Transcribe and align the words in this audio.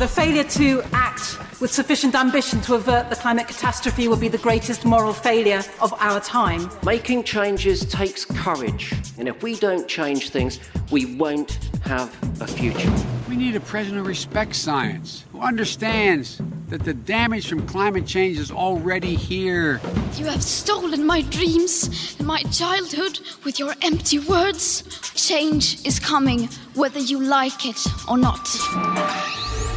The 0.00 0.08
failure 0.08 0.44
to 0.44 0.82
act 0.94 1.60
with 1.60 1.70
sufficient 1.70 2.14
ambition 2.14 2.62
to 2.62 2.74
avert 2.76 3.10
the 3.10 3.16
climate 3.16 3.46
catastrophe 3.46 4.08
will 4.08 4.16
be 4.16 4.28
the 4.28 4.38
greatest 4.38 4.86
moral 4.86 5.12
failure 5.12 5.62
of 5.82 5.92
our 6.00 6.20
time. 6.20 6.70
Making 6.82 7.22
changes 7.22 7.84
takes 7.84 8.24
courage, 8.24 8.94
and 9.18 9.28
if 9.28 9.42
we 9.42 9.56
don't 9.56 9.86
change 9.86 10.30
things, 10.30 10.58
we 10.90 11.04
won't 11.04 11.58
have 11.82 12.16
a 12.40 12.46
future. 12.46 12.90
We 13.28 13.36
need 13.36 13.56
a 13.56 13.60
president 13.60 14.00
who 14.00 14.08
respects 14.08 14.56
science, 14.56 15.26
who 15.32 15.40
understands 15.40 16.40
that 16.70 16.82
the 16.82 16.94
damage 16.94 17.46
from 17.46 17.66
climate 17.66 18.06
change 18.06 18.38
is 18.38 18.50
already 18.50 19.14
here. 19.14 19.82
You 20.16 20.24
have 20.24 20.42
stolen 20.42 21.04
my 21.04 21.20
dreams 21.20 22.16
and 22.18 22.26
my 22.26 22.42
childhood 22.44 23.20
with 23.44 23.58
your 23.58 23.74
empty 23.82 24.18
words. 24.18 24.82
Change 25.14 25.86
is 25.86 26.00
coming, 26.00 26.48
whether 26.72 27.00
you 27.00 27.22
like 27.22 27.66
it 27.66 27.86
or 28.08 28.16
not. 28.16 28.48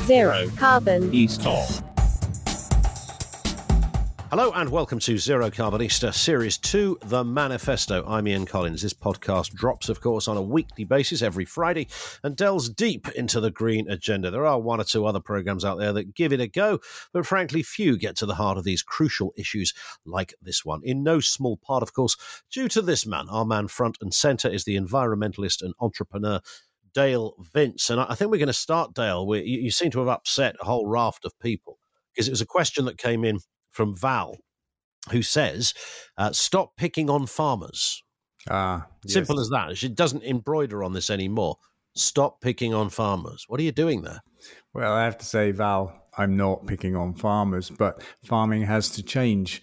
Zero 0.06 0.50
carbon. 0.58 1.14
East 1.14 1.42
Hall. 1.44 1.66
Hello 4.30 4.52
and 4.54 4.70
welcome 4.70 5.00
to 5.00 5.18
Zero 5.18 5.50
Carbonista 5.50 6.14
Series 6.14 6.58
2, 6.58 6.98
The 7.06 7.24
Manifesto. 7.24 8.04
I'm 8.06 8.28
Ian 8.28 8.46
Collins. 8.46 8.82
This 8.82 8.94
podcast 8.94 9.54
drops, 9.54 9.88
of 9.88 10.02
course, 10.02 10.28
on 10.28 10.36
a 10.36 10.42
weekly 10.42 10.84
basis 10.84 11.22
every 11.22 11.46
Friday 11.46 11.88
and 12.22 12.36
delves 12.36 12.68
deep 12.68 13.08
into 13.10 13.40
the 13.40 13.52
green 13.52 13.90
agenda. 13.90 14.30
There 14.30 14.46
are 14.46 14.60
one 14.60 14.82
or 14.82 14.84
two 14.84 15.06
other 15.06 15.22
programs 15.22 15.64
out 15.64 15.78
there 15.78 15.94
that 15.94 16.16
give 16.16 16.34
it 16.34 16.42
a 16.42 16.48
go, 16.48 16.80
but 17.14 17.26
frankly, 17.26 17.64
few 17.64 17.96
get 17.96 18.18
to 18.18 18.26
the 18.26 18.36
heart 18.36 18.58
of 18.58 18.66
these 18.66 18.84
crucial 18.84 19.34
issues 19.38 19.74
like 20.06 20.34
this 20.42 20.66
one. 20.66 20.82
In 20.84 21.02
no 21.02 21.22
small 21.22 21.56
part, 21.56 21.82
of 21.82 21.94
course, 21.94 22.18
due 22.52 22.68
to 22.68 22.82
this 22.82 23.06
man. 23.06 23.30
Our 23.30 23.46
man 23.46 23.70
front 23.70 24.00
and 24.02 24.14
centre 24.14 24.50
is 24.50 24.66
the 24.66 24.76
environmentalist 24.76 25.62
and 25.62 25.74
entrepreneur. 25.80 26.42
Dale 26.94 27.34
Vince. 27.54 27.90
And 27.90 28.00
I 28.00 28.16
think 28.16 28.32
we're 28.32 28.38
going 28.38 28.48
to 28.48 28.54
start, 28.54 28.94
Dale. 28.94 29.26
We, 29.26 29.42
you, 29.44 29.62
you 29.62 29.72
seem 29.72 29.92
to 29.92 30.00
have 30.00 30.08
upset 30.08 30.56
a 30.62 30.66
whole 30.66 30.88
raft 30.88 31.26
of 31.26 31.38
people 31.40 31.80
because 32.14 32.28
it 32.28 32.32
was 32.32 32.42
a 32.42 32.46
question 32.46 32.86
that 32.86 32.98
came 32.98 33.24
in 33.24 33.40
from 33.72 33.96
Val, 33.96 34.38
who 35.12 35.22
says, 35.22 35.74
uh, 36.18 36.32
"Stop 36.32 36.78
picking 36.78 37.10
on 37.10 37.26
farmers." 37.26 38.04
Ah, 38.50 38.88
Simple 39.08 39.40
as 39.40 39.50
that. 39.50 39.78
She 39.78 39.90
doesn't 39.90 40.24
embroider 40.24 40.84
on 40.84 40.94
this 40.94 41.10
anymore. 41.10 41.58
Stop 41.96 42.42
picking 42.42 42.74
on 42.74 42.90
farmers. 42.90 43.46
What 43.48 43.60
are 43.60 43.64
you 43.64 43.72
doing 43.72 44.02
there? 44.02 44.22
Well, 44.74 44.92
I 44.92 45.04
have 45.04 45.18
to 45.20 45.26
say, 45.26 45.52
Val, 45.52 46.08
I'm 46.18 46.36
not 46.36 46.66
picking 46.66 46.96
on 46.96 47.14
farmers, 47.14 47.70
but 47.70 48.02
farming 48.26 48.64
has 48.64 48.90
to 48.92 49.04
change 49.04 49.62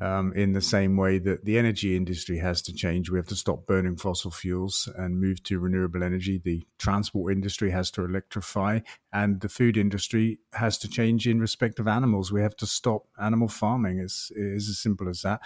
um, 0.00 0.32
in 0.32 0.52
the 0.52 0.60
same 0.60 0.96
way 0.96 1.18
that 1.18 1.44
the 1.44 1.58
energy 1.58 1.96
industry 1.96 2.38
has 2.38 2.62
to 2.62 2.72
change. 2.72 3.10
We 3.10 3.18
have 3.18 3.28
to 3.28 3.36
stop 3.36 3.66
burning 3.66 3.96
fossil 3.96 4.30
fuels 4.30 4.88
and 4.96 5.20
move 5.20 5.42
to 5.44 5.58
renewable 5.58 6.02
energy. 6.02 6.40
The 6.42 6.66
transport 6.78 7.32
industry 7.32 7.70
has 7.70 7.90
to 7.92 8.04
electrify, 8.04 8.80
and 9.12 9.40
the 9.40 9.48
food 9.48 9.76
industry 9.76 10.40
has 10.54 10.78
to 10.78 10.88
change 10.88 11.28
in 11.28 11.40
respect 11.40 11.78
of 11.78 11.86
animals. 11.86 12.32
We 12.32 12.40
have 12.42 12.56
to 12.56 12.66
stop 12.66 13.06
animal 13.20 13.48
farming. 13.48 13.98
It's, 13.98 14.32
it 14.34 14.42
is 14.42 14.68
as 14.68 14.78
simple 14.78 15.08
as 15.08 15.22
that. 15.22 15.40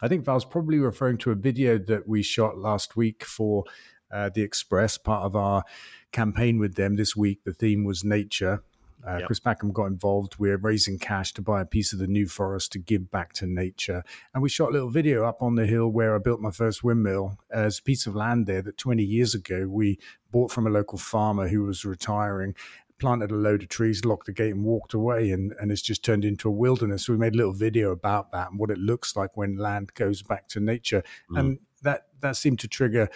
I 0.00 0.08
think 0.08 0.24
Val's 0.24 0.44
probably 0.44 0.78
referring 0.78 1.18
to 1.18 1.32
a 1.32 1.34
video 1.34 1.76
that 1.76 2.08
we 2.08 2.22
shot 2.22 2.56
last 2.56 2.96
week 2.96 3.24
for 3.24 3.64
uh, 4.10 4.30
the 4.32 4.42
Express, 4.42 4.96
part 4.96 5.24
of 5.24 5.36
our 5.36 5.64
campaign 6.12 6.58
with 6.58 6.76
them 6.76 6.96
this 6.96 7.14
week. 7.16 7.40
The 7.44 7.52
theme 7.52 7.84
was 7.84 8.04
nature. 8.04 8.62
Uh, 9.06 9.18
Yep. 9.18 9.26
Chris 9.26 9.40
Packham 9.40 9.72
got 9.72 9.86
involved. 9.86 10.36
We're 10.38 10.56
raising 10.56 10.98
cash 10.98 11.32
to 11.34 11.42
buy 11.42 11.60
a 11.60 11.66
piece 11.66 11.92
of 11.92 11.98
the 11.98 12.06
New 12.06 12.26
Forest 12.26 12.72
to 12.72 12.78
give 12.78 13.10
back 13.10 13.32
to 13.34 13.46
nature. 13.46 14.02
And 14.34 14.42
we 14.42 14.48
shot 14.48 14.70
a 14.70 14.72
little 14.72 14.90
video 14.90 15.24
up 15.24 15.42
on 15.42 15.54
the 15.54 15.66
hill 15.66 15.88
where 15.88 16.14
I 16.14 16.18
built 16.18 16.40
my 16.40 16.50
first 16.50 16.82
windmill 16.82 17.38
as 17.50 17.78
a 17.78 17.82
piece 17.82 18.06
of 18.06 18.16
land 18.16 18.46
there 18.46 18.62
that 18.62 18.76
20 18.76 19.02
years 19.02 19.34
ago 19.34 19.66
we 19.68 19.98
bought 20.30 20.50
from 20.50 20.66
a 20.66 20.70
local 20.70 20.98
farmer 20.98 21.48
who 21.48 21.62
was 21.62 21.84
retiring. 21.84 22.54
Planted 22.98 23.30
a 23.30 23.36
load 23.36 23.62
of 23.62 23.68
trees, 23.68 24.04
locked 24.04 24.26
the 24.26 24.32
gate, 24.32 24.54
and 24.56 24.64
walked 24.64 24.92
away, 24.92 25.30
and, 25.30 25.54
and 25.60 25.70
it's 25.70 25.82
just 25.82 26.04
turned 26.04 26.24
into 26.24 26.48
a 26.48 26.52
wilderness. 26.52 27.06
So 27.06 27.12
we 27.12 27.18
made 27.18 27.34
a 27.34 27.36
little 27.36 27.52
video 27.52 27.92
about 27.92 28.32
that 28.32 28.50
and 28.50 28.58
what 28.58 28.72
it 28.72 28.78
looks 28.78 29.14
like 29.14 29.36
when 29.36 29.56
land 29.56 29.94
goes 29.94 30.20
back 30.22 30.48
to 30.48 30.60
nature, 30.60 31.04
and 31.38 31.58
that 31.84 32.08
that 32.22 32.36
seemed 32.36 32.58
to 32.58 32.66
trigger 32.66 33.08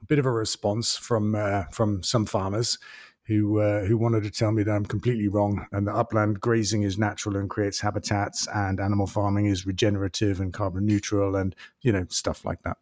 a 0.00 0.04
bit 0.06 0.18
of 0.18 0.24
a 0.24 0.30
response 0.30 0.96
from 0.96 1.34
uh, 1.34 1.64
from 1.70 2.02
some 2.02 2.24
farmers 2.24 2.78
who 3.26 3.60
uh, 3.60 3.84
who 3.84 3.96
wanted 3.96 4.22
to 4.22 4.30
tell 4.30 4.52
me 4.52 4.62
that 4.62 4.72
I'm 4.72 4.86
completely 4.86 5.28
wrong 5.28 5.66
and 5.72 5.86
that 5.86 5.94
upland 5.94 6.40
grazing 6.40 6.82
is 6.82 6.98
natural 6.98 7.36
and 7.36 7.50
creates 7.50 7.80
habitats 7.80 8.46
and 8.54 8.80
animal 8.80 9.06
farming 9.06 9.46
is 9.46 9.66
regenerative 9.66 10.40
and 10.40 10.52
carbon 10.52 10.86
neutral 10.86 11.36
and 11.36 11.54
you 11.82 11.92
know 11.92 12.06
stuff 12.08 12.44
like 12.44 12.62
that. 12.62 12.78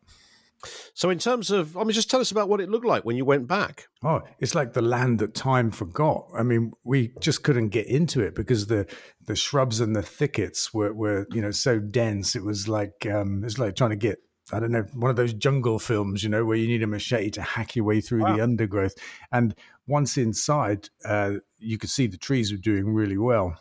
So, 0.94 1.10
in 1.10 1.18
terms 1.18 1.50
of, 1.50 1.76
I 1.76 1.84
mean, 1.84 1.92
just 1.92 2.10
tell 2.10 2.20
us 2.20 2.30
about 2.30 2.48
what 2.48 2.60
it 2.60 2.70
looked 2.70 2.86
like 2.86 3.04
when 3.04 3.16
you 3.16 3.24
went 3.24 3.46
back. 3.46 3.88
Oh, 4.02 4.22
it's 4.38 4.54
like 4.54 4.72
the 4.72 4.82
land 4.82 5.18
that 5.18 5.34
time 5.34 5.70
forgot. 5.70 6.26
I 6.34 6.42
mean, 6.42 6.72
we 6.84 7.12
just 7.20 7.42
couldn't 7.42 7.68
get 7.68 7.86
into 7.86 8.20
it 8.20 8.34
because 8.34 8.66
the 8.66 8.86
the 9.26 9.36
shrubs 9.36 9.80
and 9.80 9.94
the 9.94 10.02
thickets 10.02 10.72
were, 10.72 10.92
were 10.92 11.26
you 11.32 11.42
know 11.42 11.50
so 11.50 11.78
dense. 11.78 12.34
It 12.36 12.44
was 12.44 12.68
like 12.68 13.06
um, 13.06 13.44
it's 13.44 13.58
like 13.58 13.76
trying 13.76 13.90
to 13.90 13.96
get 13.96 14.18
I 14.52 14.60
don't 14.60 14.72
know 14.72 14.86
one 14.92 15.10
of 15.10 15.16
those 15.16 15.32
jungle 15.32 15.78
films, 15.78 16.22
you 16.22 16.28
know, 16.28 16.44
where 16.44 16.56
you 16.56 16.68
need 16.68 16.82
a 16.82 16.86
machete 16.86 17.30
to 17.30 17.42
hack 17.42 17.76
your 17.76 17.84
way 17.84 18.00
through 18.00 18.24
the 18.24 18.42
undergrowth. 18.42 18.94
And 19.32 19.54
once 19.86 20.18
inside, 20.18 20.90
uh, 21.04 21.34
you 21.58 21.78
could 21.78 21.90
see 21.90 22.06
the 22.06 22.18
trees 22.18 22.52
were 22.52 22.58
doing 22.58 22.92
really 22.92 23.16
well. 23.16 23.58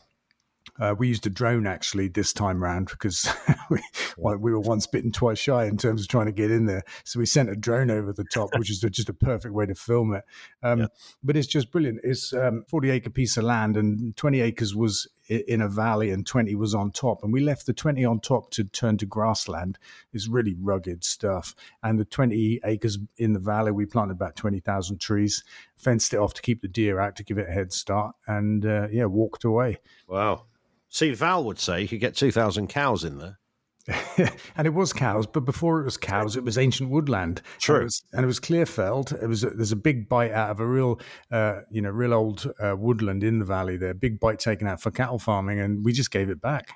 Uh, 0.79 0.95
we 0.97 1.07
used 1.07 1.25
a 1.27 1.29
drone 1.29 1.67
actually 1.67 2.07
this 2.07 2.33
time 2.33 2.61
round 2.61 2.87
because 2.87 3.27
we, 3.69 3.79
well, 4.17 4.37
we 4.37 4.51
were 4.51 4.59
once 4.59 4.87
bitten, 4.87 5.11
twice 5.11 5.37
shy 5.37 5.65
in 5.65 5.77
terms 5.77 6.01
of 6.01 6.07
trying 6.07 6.25
to 6.25 6.31
get 6.31 6.49
in 6.49 6.65
there. 6.65 6.83
So 7.03 7.19
we 7.19 7.27
sent 7.27 7.49
a 7.49 7.55
drone 7.55 7.91
over 7.91 8.11
the 8.11 8.23
top, 8.23 8.49
which 8.57 8.71
is 8.71 8.79
just 8.79 9.09
a 9.09 9.13
perfect 9.13 9.53
way 9.53 9.67
to 9.67 9.75
film 9.75 10.13
it. 10.13 10.23
Um, 10.63 10.87
But 11.23 11.37
it's 11.37 11.47
just 11.47 11.71
brilliant. 11.71 11.99
It's 12.03 12.33
um, 12.33 12.65
40 12.67 12.89
acre 12.89 13.09
piece 13.11 13.37
of 13.37 13.43
land, 13.43 13.77
and 13.77 14.17
20 14.17 14.41
acres 14.41 14.75
was 14.75 15.07
in 15.27 15.61
a 15.61 15.67
valley, 15.67 16.09
and 16.11 16.25
20 16.25 16.55
was 16.55 16.73
on 16.75 16.91
top. 16.91 17.23
And 17.23 17.31
we 17.31 17.41
left 17.41 17.65
the 17.65 17.73
20 17.73 18.03
on 18.05 18.19
top 18.19 18.51
to 18.51 18.63
turn 18.63 18.97
to 18.97 19.05
grassland. 19.05 19.77
It's 20.11 20.27
really 20.27 20.55
rugged 20.59 21.03
stuff. 21.03 21.55
And 21.81 21.99
the 21.99 22.05
20 22.05 22.61
acres 22.65 22.97
in 23.17 23.33
the 23.33 23.39
valley, 23.39 23.71
we 23.71 23.85
planted 23.85 24.13
about 24.13 24.35
20,000 24.35 24.99
trees, 24.99 25.43
fenced 25.75 26.13
it 26.13 26.17
off 26.17 26.33
to 26.35 26.41
keep 26.41 26.61
the 26.61 26.67
deer 26.67 26.99
out 26.99 27.15
to 27.17 27.23
give 27.23 27.37
it 27.37 27.49
a 27.49 27.53
head 27.53 27.73
start, 27.73 28.15
and 28.27 28.65
uh, 28.65 28.87
yeah, 28.91 29.05
walked 29.05 29.43
away. 29.43 29.79
Wow. 30.07 30.45
See, 30.89 31.11
Val 31.13 31.43
would 31.45 31.59
say 31.59 31.81
you 31.81 31.87
could 31.87 31.99
get 31.99 32.15
2,000 32.15 32.67
cows 32.67 33.03
in 33.03 33.17
there. 33.17 33.39
and 34.55 34.65
it 34.65 34.73
was 34.73 34.93
cows, 34.93 35.27
but 35.27 35.41
before 35.41 35.81
it 35.81 35.85
was 35.85 35.97
cows, 35.97 36.37
it 36.37 36.43
was 36.43 36.57
ancient 36.57 36.89
woodland. 36.89 37.41
True. 37.59 37.75
and 37.75 37.81
it 37.81 37.85
was, 37.85 38.03
and 38.13 38.23
it 38.23 38.27
was 38.27 38.39
clear-felled. 38.39 39.11
It 39.21 39.27
was 39.27 39.43
a, 39.43 39.49
there's 39.49 39.73
a 39.73 39.77
big 39.77 40.07
bite 40.07 40.31
out 40.31 40.51
of 40.51 40.59
a 40.59 40.65
real, 40.65 40.99
uh, 41.31 41.61
you 41.69 41.81
know, 41.81 41.89
real 41.89 42.13
old 42.13 42.51
uh, 42.59 42.75
woodland 42.77 43.23
in 43.23 43.39
the 43.39 43.45
valley 43.45 43.75
there. 43.75 43.93
Big 43.93 44.19
bite 44.19 44.39
taken 44.39 44.67
out 44.67 44.81
for 44.81 44.91
cattle 44.91 45.19
farming, 45.19 45.59
and 45.59 45.83
we 45.83 45.91
just 45.91 46.11
gave 46.11 46.29
it 46.29 46.41
back. 46.41 46.69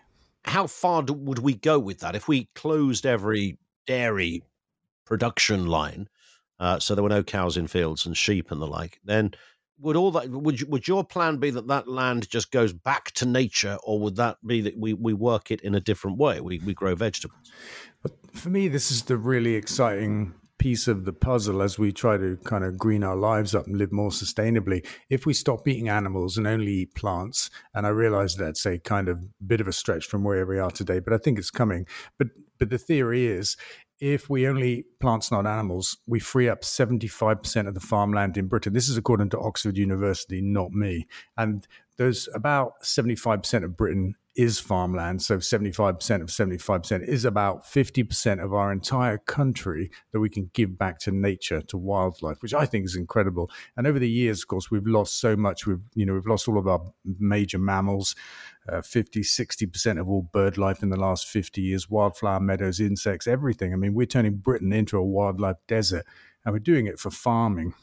How 0.43 0.67
far 0.67 1.01
do, 1.03 1.13
would 1.13 1.39
we 1.39 1.53
go 1.55 1.79
with 1.79 1.99
that 1.99 2.15
if 2.15 2.27
we 2.27 2.49
closed 2.55 3.05
every 3.05 3.57
dairy 3.85 4.43
production 5.05 5.67
line 5.67 6.09
uh, 6.59 6.79
so 6.79 6.93
there 6.95 7.03
were 7.03 7.09
no 7.09 7.23
cows 7.23 7.55
in 7.55 7.67
fields 7.67 8.05
and 8.05 8.17
sheep 8.17 8.51
and 8.51 8.61
the 8.61 8.67
like? 8.67 8.99
Then 9.03 9.31
would 9.79 9.95
all 9.95 10.11
that 10.11 10.29
would 10.29 10.59
you, 10.59 10.67
would 10.67 10.87
your 10.87 11.03
plan 11.03 11.37
be 11.37 11.49
that 11.51 11.67
that 11.67 11.87
land 11.87 12.29
just 12.29 12.51
goes 12.51 12.73
back 12.73 13.11
to 13.11 13.25
nature, 13.25 13.77
or 13.83 13.99
would 13.99 14.15
that 14.15 14.37
be 14.45 14.61
that 14.61 14.77
we, 14.77 14.93
we 14.93 15.13
work 15.13 15.51
it 15.51 15.61
in 15.61 15.75
a 15.75 15.79
different 15.79 16.17
way? 16.17 16.41
We 16.41 16.59
we 16.59 16.73
grow 16.73 16.95
vegetables. 16.95 17.51
but 18.01 18.11
For 18.33 18.49
me, 18.49 18.67
this 18.67 18.91
is 18.91 19.03
the 19.03 19.17
really 19.17 19.55
exciting 19.55 20.33
piece 20.57 20.87
of 20.87 21.05
the 21.05 21.13
puzzle 21.13 21.61
as 21.61 21.77
we 21.77 21.91
try 21.91 22.17
to 22.17 22.35
kind 22.43 22.63
of 22.63 22.77
green 22.77 23.03
our 23.03 23.15
lives 23.15 23.53
up 23.53 23.67
and 23.67 23.77
live 23.77 23.91
more 23.91 24.09
sustainably. 24.09 24.85
If 25.09 25.25
we 25.25 25.33
stop 25.33 25.67
eating 25.67 25.87
animals 25.87 26.37
and 26.37 26.47
only 26.47 26.71
eat 26.71 26.95
plants, 26.95 27.49
and 27.75 27.85
I 27.85 27.89
realize 27.89 28.35
that's 28.35 28.65
a 28.65 28.79
kind 28.79 29.07
of 29.07 29.19
bit 29.45 29.61
of 29.61 29.67
a 29.67 29.73
stretch 29.73 30.05
from 30.05 30.23
where 30.23 30.45
we 30.45 30.57
are 30.57 30.71
today, 30.71 30.99
but 30.99 31.13
I 31.13 31.17
think 31.17 31.37
it's 31.37 31.51
coming. 31.51 31.85
But 32.17 32.29
but 32.59 32.69
the 32.71 32.77
theory 32.79 33.27
is 33.27 33.55
if 33.99 34.29
we 34.29 34.47
only 34.47 34.85
plants, 34.99 35.31
not 35.31 35.47
animals, 35.47 35.97
we 36.07 36.19
free 36.19 36.47
up 36.47 36.61
75% 36.61 37.67
of 37.67 37.73
the 37.73 37.79
farmland 37.79 38.37
in 38.37 38.47
Britain. 38.47 38.73
This 38.73 38.89
is 38.89 38.97
according 38.97 39.29
to 39.31 39.39
Oxford 39.39 39.77
University, 39.77 40.41
not 40.41 40.71
me. 40.71 41.07
And 41.37 41.67
there's 41.97 42.29
about 42.33 42.83
75% 42.83 43.63
of 43.63 43.75
Britain 43.75 44.15
is 44.37 44.59
farmland. 44.59 45.23
So 45.23 45.37
75% 45.37 45.89
of 46.21 46.27
75% 46.27 47.07
is 47.07 47.25
about 47.25 47.65
50% 47.65 48.43
of 48.43 48.53
our 48.53 48.71
entire 48.71 49.17
country 49.17 49.89
that 50.11 50.19
we 50.19 50.29
can 50.29 50.51
give 50.53 50.77
back 50.77 50.99
to 50.99 51.11
nature, 51.11 51.61
to 51.63 51.77
wildlife, 51.77 52.43
which 52.43 52.53
I 52.53 52.67
think 52.67 52.85
is 52.85 52.95
incredible. 52.95 53.49
And 53.75 53.87
over 53.87 53.97
the 53.97 54.09
years, 54.09 54.43
of 54.43 54.47
course, 54.47 54.69
we've 54.69 54.85
lost 54.85 55.19
so 55.19 55.35
much. 55.35 55.65
We've, 55.65 55.81
you 55.95 56.05
know, 56.05 56.13
we've 56.13 56.27
lost 56.27 56.47
all 56.47 56.59
of 56.59 56.67
our 56.67 56.81
major 57.19 57.57
mammals, 57.57 58.15
uh, 58.71 58.81
50, 58.81 59.21
60% 59.21 59.99
of 59.99 60.09
all 60.09 60.21
bird 60.21 60.57
life 60.57 60.83
in 60.83 60.89
the 60.89 60.99
last 60.99 61.27
50 61.27 61.61
years, 61.61 61.89
wildflower 61.89 62.39
meadows, 62.39 62.79
insects, 62.79 63.27
everything. 63.27 63.73
I 63.73 63.75
mean, 63.75 63.93
we're 63.93 64.05
turning 64.05 64.37
Britain 64.37 64.73
into 64.73 64.97
a 64.97 65.03
wildlife 65.03 65.57
desert 65.67 66.05
and 66.45 66.53
we're 66.53 66.59
doing 66.59 66.87
it 66.87 66.99
for 66.99 67.11
farming. 67.11 67.73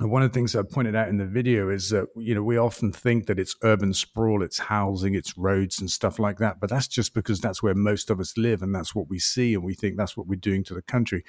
And 0.00 0.10
one 0.10 0.22
of 0.22 0.32
the 0.32 0.34
things 0.34 0.56
I 0.56 0.62
pointed 0.62 0.96
out 0.96 1.08
in 1.08 1.18
the 1.18 1.26
video 1.26 1.68
is 1.68 1.90
that, 1.90 2.06
you 2.16 2.34
know, 2.34 2.42
we 2.42 2.56
often 2.56 2.90
think 2.90 3.26
that 3.26 3.38
it's 3.38 3.54
urban 3.62 3.92
sprawl, 3.92 4.42
it's 4.42 4.58
housing, 4.58 5.14
it's 5.14 5.36
roads 5.36 5.78
and 5.78 5.90
stuff 5.90 6.18
like 6.18 6.38
that. 6.38 6.58
But 6.58 6.70
that's 6.70 6.88
just 6.88 7.12
because 7.12 7.38
that's 7.40 7.62
where 7.62 7.74
most 7.74 8.08
of 8.08 8.18
us 8.18 8.38
live 8.38 8.62
and 8.62 8.74
that's 8.74 8.94
what 8.94 9.10
we 9.10 9.18
see. 9.18 9.52
And 9.52 9.62
we 9.62 9.74
think 9.74 9.98
that's 9.98 10.16
what 10.16 10.26
we're 10.26 10.36
doing 10.36 10.64
to 10.64 10.74
the 10.74 10.80
country. 10.80 11.22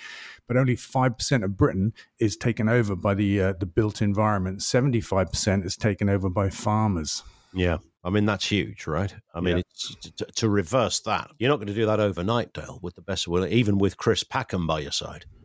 But 0.48 0.56
only 0.56 0.78
5% 0.78 1.44
of 1.44 1.58
Britain 1.58 1.92
is 2.18 2.38
taken 2.38 2.70
over 2.70 2.96
by 2.96 3.14
the, 3.14 3.42
uh, 3.42 3.54
the 3.60 3.66
built 3.66 4.02
environment. 4.02 4.60
75% 4.60 5.66
is 5.66 5.76
taken 5.76 6.08
over 6.08 6.30
by 6.30 6.50
farmers. 6.50 7.24
Yeah. 7.54 7.80
I 8.04 8.10
mean, 8.10 8.26
that's 8.26 8.48
huge, 8.50 8.88
right? 8.88 9.14
I 9.34 9.42
mean, 9.42 9.58
Yeah. 9.58 10.12
to, 10.18 10.26
to 10.26 10.50
reverse 10.50 11.00
that. 11.02 11.32
You're 11.38 11.50
not 11.50 11.58
going 11.58 11.68
to 11.68 11.74
do 11.74 11.86
that 11.86 12.00
overnight, 12.00 12.52
Dale, 12.54 12.80
with 12.82 12.96
the 12.96 13.02
best 13.02 13.28
of 13.28 13.32
will, 13.34 13.46
even 13.46 13.78
with 13.78 13.98
Chris 13.98 14.24
Packham 14.24 14.66
by 14.68 14.80
your 14.80 14.92
side. 14.92 15.26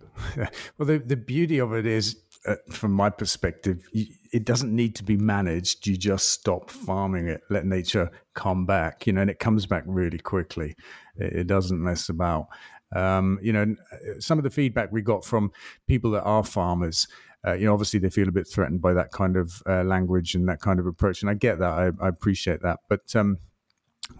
Well, 0.78 0.86
the, 0.86 0.98
the 0.98 1.16
beauty 1.16 1.58
of 1.58 1.74
it 1.74 1.84
is, 1.86 2.16
uh, 2.46 2.54
from 2.70 2.92
my 2.92 3.10
perspective, 3.10 3.86
you, 3.92 4.06
it 4.32 4.44
doesn't 4.46 4.74
need 4.74 4.94
to 4.96 5.04
be 5.04 5.16
managed. 5.16 5.86
You 5.86 5.96
just 5.96 6.30
stop 6.30 6.70
farming 6.70 7.28
it, 7.28 7.42
let 7.50 7.66
nature 7.66 8.10
come 8.34 8.64
back, 8.64 9.06
you 9.06 9.12
know, 9.12 9.20
and 9.20 9.30
it 9.30 9.38
comes 9.38 9.66
back 9.66 9.82
really 9.86 10.18
quickly. 10.18 10.74
It, 11.16 11.40
it 11.40 11.46
doesn't 11.46 11.82
mess 11.82 12.08
about. 12.08 12.46
Um, 12.94 13.38
you 13.42 13.52
know, 13.52 13.74
uh, 13.92 13.96
some 14.20 14.38
of 14.38 14.44
the 14.44 14.50
feedback 14.50 14.90
we 14.92 15.02
got 15.02 15.24
from 15.24 15.50
people 15.86 16.12
that 16.12 16.22
are 16.22 16.44
farmers, 16.44 17.06
uh, 17.46 17.54
you 17.54 17.66
know, 17.66 17.72
obviously 17.72 18.00
they 18.00 18.10
feel 18.10 18.28
a 18.28 18.32
bit 18.32 18.48
threatened 18.48 18.80
by 18.80 18.92
that 18.92 19.12
kind 19.12 19.36
of 19.36 19.62
uh, 19.66 19.84
language 19.84 20.34
and 20.34 20.48
that 20.48 20.60
kind 20.60 20.80
of 20.80 20.86
approach, 20.86 21.22
and 21.22 21.30
I 21.30 21.34
get 21.34 21.58
that. 21.58 21.72
I, 21.72 21.90
I 22.04 22.08
appreciate 22.08 22.62
that, 22.62 22.80
but 22.88 23.14
um, 23.14 23.38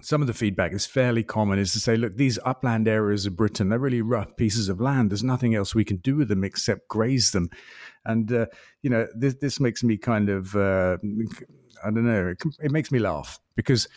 some 0.01 0.21
of 0.21 0.27
the 0.27 0.35
feedback 0.35 0.73
is 0.73 0.87
fairly 0.87 1.23
common 1.23 1.59
is 1.59 1.73
to 1.73 1.81
say, 1.81 1.97
look, 1.97 2.17
these 2.17 2.39
upland 2.45 2.89
areas 2.89 3.27
of 3.27 3.37
Britain, 3.37 3.69
they're 3.69 3.79
really 3.79 4.03
rough 4.03 4.37
pieces 4.37 4.69
of 4.69 4.81
land. 4.81 5.11
There's 5.11 5.23
nothing 5.23 5.55
else 5.55 5.75
we 5.75 5.85
can 5.85 5.99
do 5.99 6.17
with 6.17 6.29
them 6.29 6.45
except 6.45 6.89
graze 6.89 7.31
them. 7.31 7.51
And, 8.05 8.33
uh, 8.33 8.47
you 8.83 8.91
know, 8.91 9.07
this, 9.15 9.35
this 9.41 9.61
makes 9.61 9.83
me 9.83 9.97
kind 9.97 10.29
of, 10.29 10.55
uh, 10.57 10.99
I 11.85 11.91
don't 11.91 12.07
know, 12.07 12.29
it, 12.29 12.43
it 12.63 12.71
makes 12.73 12.91
me 12.91 12.99
laugh 12.99 13.39
because 13.55 13.89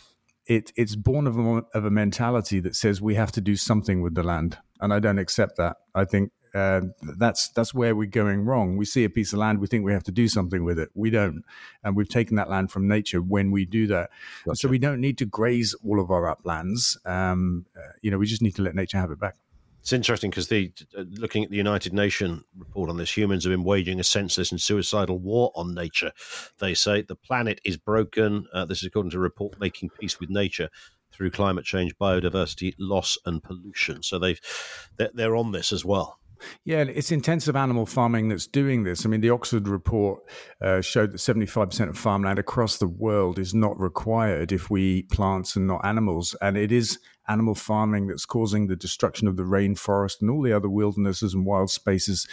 it, 0.46 0.72
it's 0.76 0.96
born 0.96 1.26
of 1.26 1.38
a, 1.38 1.62
of 1.74 1.84
a 1.84 1.90
mentality 1.90 2.60
that 2.60 2.76
says 2.76 3.00
we 3.00 3.14
have 3.16 3.32
to 3.32 3.40
do 3.40 3.56
something 3.56 4.00
with 4.00 4.14
the 4.14 4.22
land. 4.22 4.58
And 4.80 4.94
I 4.94 4.98
don't 4.98 5.18
accept 5.18 5.56
that. 5.56 5.76
I 5.94 6.04
think 6.04 6.30
uh, 6.54 6.82
that's 7.18 7.48
that's 7.50 7.72
where 7.74 7.94
we're 7.94 8.08
going 8.08 8.44
wrong. 8.44 8.76
We 8.76 8.84
see 8.84 9.04
a 9.04 9.10
piece 9.10 9.32
of 9.32 9.38
land, 9.38 9.60
we 9.60 9.66
think 9.66 9.84
we 9.84 9.92
have 9.92 10.04
to 10.04 10.12
do 10.12 10.28
something 10.28 10.64
with 10.64 10.78
it. 10.78 10.90
We 10.94 11.10
don't, 11.10 11.44
and 11.84 11.96
we've 11.96 12.08
taken 12.08 12.36
that 12.36 12.50
land 12.50 12.70
from 12.70 12.88
nature 12.88 13.20
when 13.20 13.50
we 13.50 13.64
do 13.64 13.86
that. 13.88 14.10
So 14.54 14.68
we 14.68 14.78
don't 14.78 15.00
need 15.00 15.18
to 15.18 15.26
graze 15.26 15.74
all 15.84 16.00
of 16.00 16.10
our 16.10 16.28
uplands. 16.28 16.98
Um, 17.04 17.66
uh, 17.76 17.92
you 18.02 18.10
know, 18.10 18.18
we 18.18 18.26
just 18.26 18.42
need 18.42 18.56
to 18.56 18.62
let 18.62 18.74
nature 18.74 18.98
have 18.98 19.10
it 19.10 19.20
back. 19.20 19.36
It's 19.80 19.92
interesting 19.94 20.30
because 20.30 20.48
the 20.48 20.72
uh, 20.96 21.04
looking 21.12 21.42
at 21.42 21.50
the 21.50 21.56
United 21.56 21.92
Nations 21.94 22.42
report 22.56 22.90
on 22.90 22.98
this, 22.98 23.16
humans 23.16 23.44
have 23.44 23.50
been 23.50 23.64
waging 23.64 23.98
a 23.98 24.04
senseless 24.04 24.50
and 24.50 24.60
suicidal 24.60 25.18
war 25.18 25.52
on 25.54 25.74
nature. 25.74 26.12
They 26.58 26.74
say 26.74 27.02
the 27.02 27.16
planet 27.16 27.60
is 27.64 27.76
broken. 27.76 28.46
Uh, 28.52 28.66
this 28.66 28.78
is 28.78 28.84
according 28.84 29.10
to 29.12 29.16
a 29.16 29.20
report 29.20 29.58
making 29.58 29.90
peace 29.98 30.20
with 30.20 30.28
nature 30.28 30.68
through 31.12 31.30
climate 31.30 31.64
change, 31.64 31.96
biodiversity 31.98 32.74
loss, 32.78 33.18
and 33.24 33.42
pollution. 33.42 34.02
So 34.02 34.18
they've 34.18 34.40
they're, 34.96 35.10
they're 35.14 35.36
on 35.36 35.52
this 35.52 35.72
as 35.72 35.84
well. 35.84 36.19
Yeah, 36.64 36.82
it's 36.82 37.12
intensive 37.12 37.56
animal 37.56 37.86
farming 37.86 38.28
that's 38.28 38.46
doing 38.46 38.84
this. 38.84 39.04
I 39.04 39.08
mean, 39.08 39.20
the 39.20 39.30
Oxford 39.30 39.68
report 39.68 40.22
uh, 40.62 40.80
showed 40.80 41.12
that 41.12 41.18
75% 41.18 41.88
of 41.88 41.98
farmland 41.98 42.38
across 42.38 42.78
the 42.78 42.88
world 42.88 43.38
is 43.38 43.54
not 43.54 43.78
required 43.78 44.52
if 44.52 44.70
we 44.70 44.82
eat 44.82 45.10
plants 45.10 45.56
and 45.56 45.66
not 45.66 45.84
animals. 45.84 46.36
And 46.40 46.56
it 46.56 46.72
is 46.72 46.98
animal 47.30 47.54
farming 47.54 48.08
that's 48.08 48.26
causing 48.26 48.66
the 48.66 48.76
destruction 48.76 49.28
of 49.28 49.36
the 49.36 49.44
rainforest 49.44 50.20
and 50.20 50.30
all 50.30 50.42
the 50.42 50.52
other 50.52 50.68
wildernesses 50.68 51.32
and 51.32 51.46
wild 51.46 51.70
spaces 51.70 52.26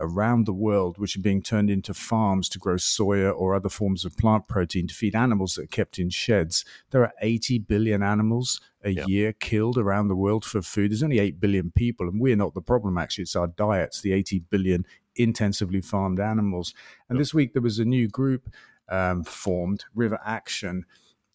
around 0.00 0.46
the 0.46 0.52
world, 0.52 0.98
which 0.98 1.16
are 1.16 1.20
being 1.20 1.42
turned 1.42 1.70
into 1.70 1.94
farms 1.94 2.48
to 2.48 2.58
grow 2.58 2.76
soya 2.76 3.32
or 3.36 3.54
other 3.54 3.68
forms 3.68 4.04
of 4.04 4.16
plant 4.16 4.48
protein 4.48 4.86
to 4.88 4.94
feed 4.94 5.14
animals 5.14 5.54
that 5.54 5.64
are 5.64 5.66
kept 5.66 5.98
in 5.98 6.10
sheds. 6.10 6.64
There 6.90 7.02
are 7.02 7.12
80 7.20 7.60
billion 7.60 8.02
animals 8.02 8.60
a 8.82 8.90
year 8.90 9.34
killed 9.34 9.76
around 9.76 10.08
the 10.08 10.16
world 10.16 10.44
for 10.44 10.62
food. 10.62 10.90
There's 10.90 11.02
only 11.02 11.18
8 11.18 11.38
billion 11.38 11.70
people, 11.70 12.08
and 12.08 12.18
we're 12.18 12.34
not 12.34 12.54
the 12.54 12.62
problem, 12.62 12.96
actually. 12.96 13.22
It's 13.22 13.36
our 13.36 13.48
diets, 13.48 14.00
the 14.00 14.12
80 14.14 14.40
billion 14.50 14.86
intensively 15.16 15.82
farmed 15.82 16.18
animals. 16.18 16.72
And 17.08 17.20
this 17.20 17.34
week 17.34 17.52
there 17.52 17.62
was 17.62 17.78
a 17.78 17.84
new 17.84 18.08
group 18.08 18.48
um, 18.88 19.22
formed, 19.22 19.84
River 19.94 20.18
Action. 20.24 20.86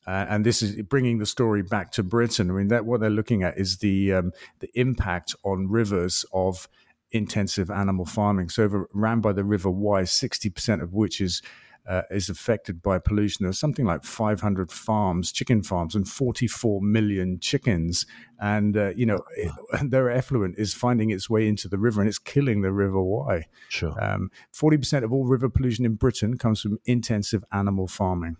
Uh, 0.07 0.25
and 0.29 0.45
this 0.45 0.61
is 0.61 0.81
bringing 0.83 1.17
the 1.17 1.25
story 1.25 1.63
back 1.63 1.91
to 1.91 2.03
Britain. 2.03 2.49
I 2.51 2.53
mean, 2.53 2.67
that 2.67 2.85
what 2.85 3.01
they're 3.01 3.09
looking 3.09 3.43
at 3.43 3.57
is 3.57 3.77
the 3.77 4.13
um, 4.13 4.31
the 4.59 4.69
impact 4.75 5.35
on 5.43 5.67
rivers 5.67 6.25
of 6.31 6.67
intensive 7.11 7.71
animal 7.71 8.05
farming. 8.05 8.49
So, 8.49 8.63
over, 8.63 8.89
ran 8.93 9.21
by 9.21 9.33
the 9.33 9.43
River 9.43 9.71
Wye, 9.71 10.03
sixty 10.03 10.49
percent 10.49 10.81
of 10.81 10.93
which 10.93 11.19
is 11.21 11.41
uh, 11.87 12.01
is 12.09 12.29
affected 12.29 12.81
by 12.81 12.99
pollution. 12.99 13.43
There's 13.43 13.59
something 13.59 13.85
like 13.85 14.03
500 14.03 14.71
farms, 14.71 15.31
chicken 15.31 15.61
farms, 15.61 15.95
and 15.95 16.07
44 16.07 16.81
million 16.81 17.39
chickens. 17.39 18.05
And 18.39 18.75
uh, 18.75 18.91
you 18.95 19.05
know, 19.05 19.21
it, 19.37 19.51
their 19.89 20.09
effluent 20.09 20.55
is 20.57 20.73
finding 20.73 21.11
its 21.11 21.29
way 21.29 21.47
into 21.47 21.67
the 21.67 21.77
river, 21.77 22.01
and 22.01 22.07
it's 22.07 22.19
killing 22.19 22.61
the 22.61 22.71
River 22.71 23.01
Wye. 23.01 23.45
Sure, 23.69 23.95
Um, 24.03 24.31
40% 24.53 25.03
of 25.03 25.13
all 25.13 25.25
river 25.25 25.49
pollution 25.49 25.85
in 25.85 25.95
Britain 25.95 26.37
comes 26.37 26.61
from 26.61 26.79
intensive 26.85 27.43
animal 27.51 27.87
farming. 27.87 28.37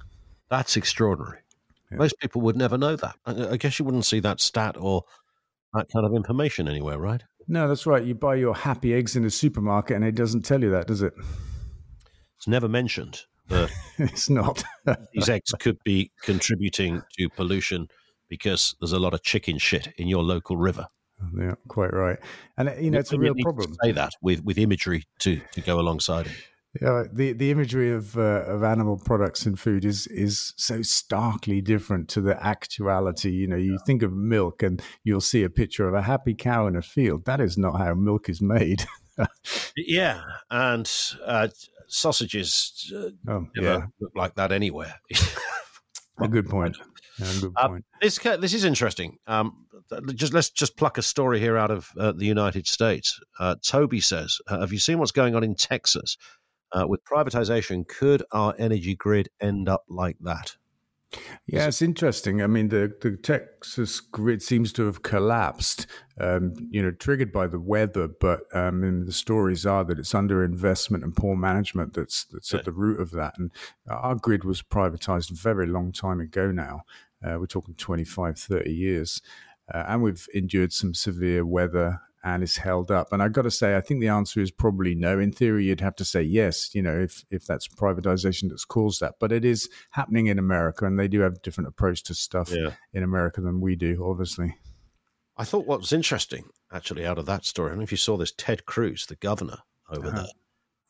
that's 0.50 0.78
extraordinary. 0.78 1.40
Most 1.92 2.20
people 2.20 2.42
would 2.42 2.58
never 2.58 2.78
know 2.78 2.96
that. 2.96 3.16
I, 3.26 3.58
guess 3.58 3.80
you 3.80 3.86
wouldn't 3.86 4.06
see 4.06 4.20
that 4.22 4.42
stat 4.42 4.76
or 4.78 5.04
that 5.74 5.88
kind 5.94 6.06
of 6.06 6.14
information 6.14 6.68
anywhere, 6.68 6.98
right? 6.98 7.24
No, 7.48 7.68
that's 7.68 7.86
right. 7.86 8.04
You 8.04 8.16
buy 8.16 8.36
your 8.36 8.56
happy 8.56 8.94
eggs 8.94 9.16
in 9.16 9.24
a 9.24 9.30
supermarket, 9.30 9.96
and 9.96 10.04
it 10.04 10.16
doesn't 10.16 10.44
tell 10.44 10.62
you 10.62 10.72
that, 10.72 10.88
does 10.88 11.02
it? 11.02 11.14
It's 12.38 12.48
never 12.48 12.68
mentioned 12.68 13.22
that 13.50 13.70
it's 13.98 14.30
not. 14.30 14.64
these 15.14 15.30
eggs 15.30 15.52
could 15.60 15.78
be 15.84 16.12
contributing 16.22 17.04
to 17.18 17.30
pollution 17.30 17.88
because 18.30 18.76
there's 18.80 18.94
a 18.94 19.00
lot 19.00 19.14
of 19.14 19.22
chicken 19.22 19.58
shit 19.58 19.90
in 19.98 20.08
your 20.08 20.24
local 20.24 20.58
river. 20.58 20.88
yeah, 21.38 21.54
quite 21.68 21.94
right. 21.94 22.18
And 22.58 22.70
uh, 22.70 22.76
you 22.80 22.90
know, 22.90 23.00
it's 23.00 23.14
a 23.14 23.20
real 23.20 23.36
problem. 23.42 23.76
Say 23.84 23.92
that 23.92 24.14
with, 24.22 24.44
with 24.44 24.58
imagery 24.58 25.04
to, 25.20 25.40
to 25.52 25.62
go 25.62 25.80
alongside 25.80 26.26
it. 26.28 26.34
Yeah, 26.82 27.04
the 27.12 27.32
the 27.34 27.52
imagery 27.52 27.92
of 27.92 28.18
uh, 28.18 28.44
of 28.48 28.64
animal 28.64 28.98
products 28.98 29.46
and 29.46 29.60
food 29.60 29.86
is 29.86 30.08
is 30.08 30.54
so 30.58 30.82
starkly 30.82 31.62
different 31.62 32.10
to 32.10 32.22
the 32.22 32.42
actuality. 32.46 33.32
You 33.32 33.48
know, 33.48 33.56
you 33.56 33.78
think 33.86 34.04
of 34.04 34.12
milk 34.12 34.62
and 34.62 34.82
you'll 35.04 35.22
see 35.22 35.44
a 35.44 35.50
picture 35.50 35.88
of 35.88 35.94
a 35.94 36.02
happy 36.02 36.34
cow 36.34 36.68
in 36.68 36.76
a 36.76 36.82
field. 36.82 37.26
That 37.26 37.40
is 37.40 37.58
not 37.58 37.78
how 37.78 37.94
milk 37.94 38.30
is 38.30 38.42
made. 38.42 38.86
Yeah, 39.78 40.20
and 40.52 40.92
uh, 41.26 41.48
sausages 41.88 42.92
uh, 42.94 43.32
oh, 43.32 43.48
never 43.56 43.80
yeah, 43.80 43.86
look 44.02 44.12
like 44.14 44.36
that 44.36 44.52
anywhere. 44.52 44.96
a 46.20 46.28
good 46.28 46.50
point. 46.50 46.76
Yeah, 47.18 47.32
good 47.40 47.54
Uh, 47.56 47.68
point. 47.70 47.86
this 48.02 48.18
this 48.18 48.54
is 48.54 48.66
interesting. 48.66 49.18
Um, 49.26 49.68
just 50.16 50.34
let's 50.34 50.50
just 50.50 50.76
pluck 50.76 50.98
a 50.98 51.02
story 51.02 51.40
here 51.40 51.58
out 51.58 51.72
of 51.72 51.92
uh, 51.98 52.12
the 52.12 52.26
United 52.26 52.68
States. 52.68 53.18
Uh, 53.40 53.56
Toby 53.62 54.02
says, 54.02 54.38
"Have 54.50 54.74
you 54.74 54.80
seen 54.80 55.00
what's 55.00 55.14
going 55.14 55.34
on 55.34 55.44
in 55.46 55.56
Texas 55.56 56.18
uh, 56.76 56.86
with 56.88 57.04
privatization? 57.06 57.88
Could 57.88 58.24
our 58.32 58.54
energy 58.60 58.96
grid 58.96 59.30
end 59.40 59.70
up 59.70 59.86
like 59.88 60.18
that?" 60.22 60.58
Yeah, 61.48 61.68
it's 61.68 61.82
interesting. 61.82 62.42
I 62.42 62.48
mean, 62.48 62.70
the, 62.70 62.94
the 63.02 63.16
Texas 63.16 64.00
grid 64.00 64.42
seems 64.42 64.74
to 64.74 64.86
have 64.86 65.04
collapsed, 65.04 65.88
um, 66.20 66.54
you 66.72 66.82
know, 66.82 66.92
triggered 66.92 67.32
by 67.32 67.48
the 67.48 67.60
weather. 67.60 68.08
But 68.08 68.42
um, 68.54 69.06
the 69.06 69.12
stories 69.12 69.66
are 69.66 69.84
that 69.86 70.00
it's 70.00 70.14
underinvestment 70.14 71.04
and 71.04 71.16
poor 71.16 71.36
management 71.36 71.94
that's 71.94 72.26
that's 72.26 72.54
at 72.54 72.66
the 72.66 72.72
root 72.72 73.00
of 73.00 73.12
that. 73.12 73.36
And 73.38 73.52
our 73.90 74.16
grid 74.16 74.44
was 74.44 74.62
privatized 74.62 75.32
a 75.32 75.36
very 75.36 75.68
long 75.68 75.92
time 75.92 76.20
ago 76.20 76.52
now. 76.52 76.82
Uh, 77.24 77.38
we're 77.40 77.46
talking 77.46 77.76
25, 77.76 78.38
30 78.38 78.72
years. 78.72 79.22
Uh, 79.74 79.84
and 79.88 80.04
we've 80.04 80.28
endured 80.34 80.74
some 80.74 80.94
severe 80.94 81.46
weather 81.46 82.02
and 82.26 82.42
it's 82.44 82.58
held 82.58 82.90
up. 82.92 83.14
And 83.14 83.22
I've 83.22 83.32
got 83.34 83.44
to 83.44 83.52
say, 83.52 83.78
I 83.78 83.82
think 83.82 84.02
the 84.02 84.08
answer 84.10 84.42
is 84.42 84.50
probably 84.52 84.96
no. 84.96 85.20
In 85.20 85.32
theory, 85.32 85.66
you'd 85.66 85.80
have 85.80 85.96
to 85.98 86.04
say 86.06 86.24
yes, 86.24 86.74
you 86.74 86.82
know, 86.82 86.98
if, 87.00 87.24
if 87.30 87.46
that's 87.46 87.68
privatization 87.68 88.50
that's 88.50 88.66
caused 88.66 89.00
that. 89.00 89.14
But 89.20 89.32
it 89.32 89.46
is 89.46 89.70
happening 89.92 90.26
in 90.28 90.40
America, 90.40 90.86
and 90.86 91.00
they 91.00 91.08
do 91.08 91.20
have 91.22 91.34
a 91.36 91.40
different 91.40 91.68
approach 91.68 92.04
to 92.06 92.16
stuff 92.16 92.50
Yeah. 92.52 92.72
in 92.94 93.04
America 93.04 93.42
than 93.42 93.62
we 93.62 93.76
do, 93.76 94.04
obviously. 94.04 94.58
I 95.38 95.44
thought 95.44 95.68
what 95.68 95.80
was 95.80 95.94
interesting, 95.94 96.46
actually, 96.74 97.06
out 97.06 97.20
of 97.20 97.28
that 97.28 97.46
story. 97.46 97.68
I 97.68 97.72
don't 97.72 97.80
know 97.80 97.84
if 97.84 97.92
you 97.92 97.98
saw 97.98 98.18
this 98.18 98.34
Ted 98.36 98.66
Cruz, 98.66 99.06
the 99.06 99.16
governor 99.18 99.60
over 99.90 100.08
Uh-huh. 100.08 100.26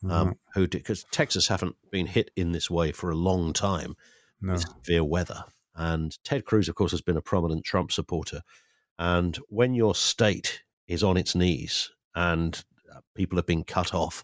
there, 0.04 0.12
um, 0.12 0.40
who 0.54 0.68
did 0.68 0.80
because 0.84 1.04
Texas 1.12 1.48
haven't 1.50 1.76
been 1.92 2.08
hit 2.08 2.32
in 2.38 2.54
this 2.54 2.70
way 2.70 2.92
for 2.94 3.10
a 3.10 3.16
long 3.16 3.52
time 3.54 3.96
No. 4.40 4.54
with 4.54 4.62
severe 4.62 5.04
weather. 5.04 5.44
And 5.74 6.18
Ted 6.24 6.46
Cruz, 6.46 6.70
of 6.70 6.76
course, 6.76 6.92
has 6.92 7.02
been 7.02 7.18
a 7.18 7.22
prominent 7.22 7.66
Trump 7.66 7.92
supporter. 7.92 8.42
And 8.98 9.36
when 9.50 9.74
your 9.74 9.94
state 9.96 10.62
is 10.88 11.04
on 11.04 11.18
its 11.18 11.36
knees 11.36 11.92
and 12.16 12.64
uh, 12.94 13.00
people 13.16 13.38
have 13.38 13.48
been 13.48 13.64
cut 13.64 13.94
off 13.94 14.24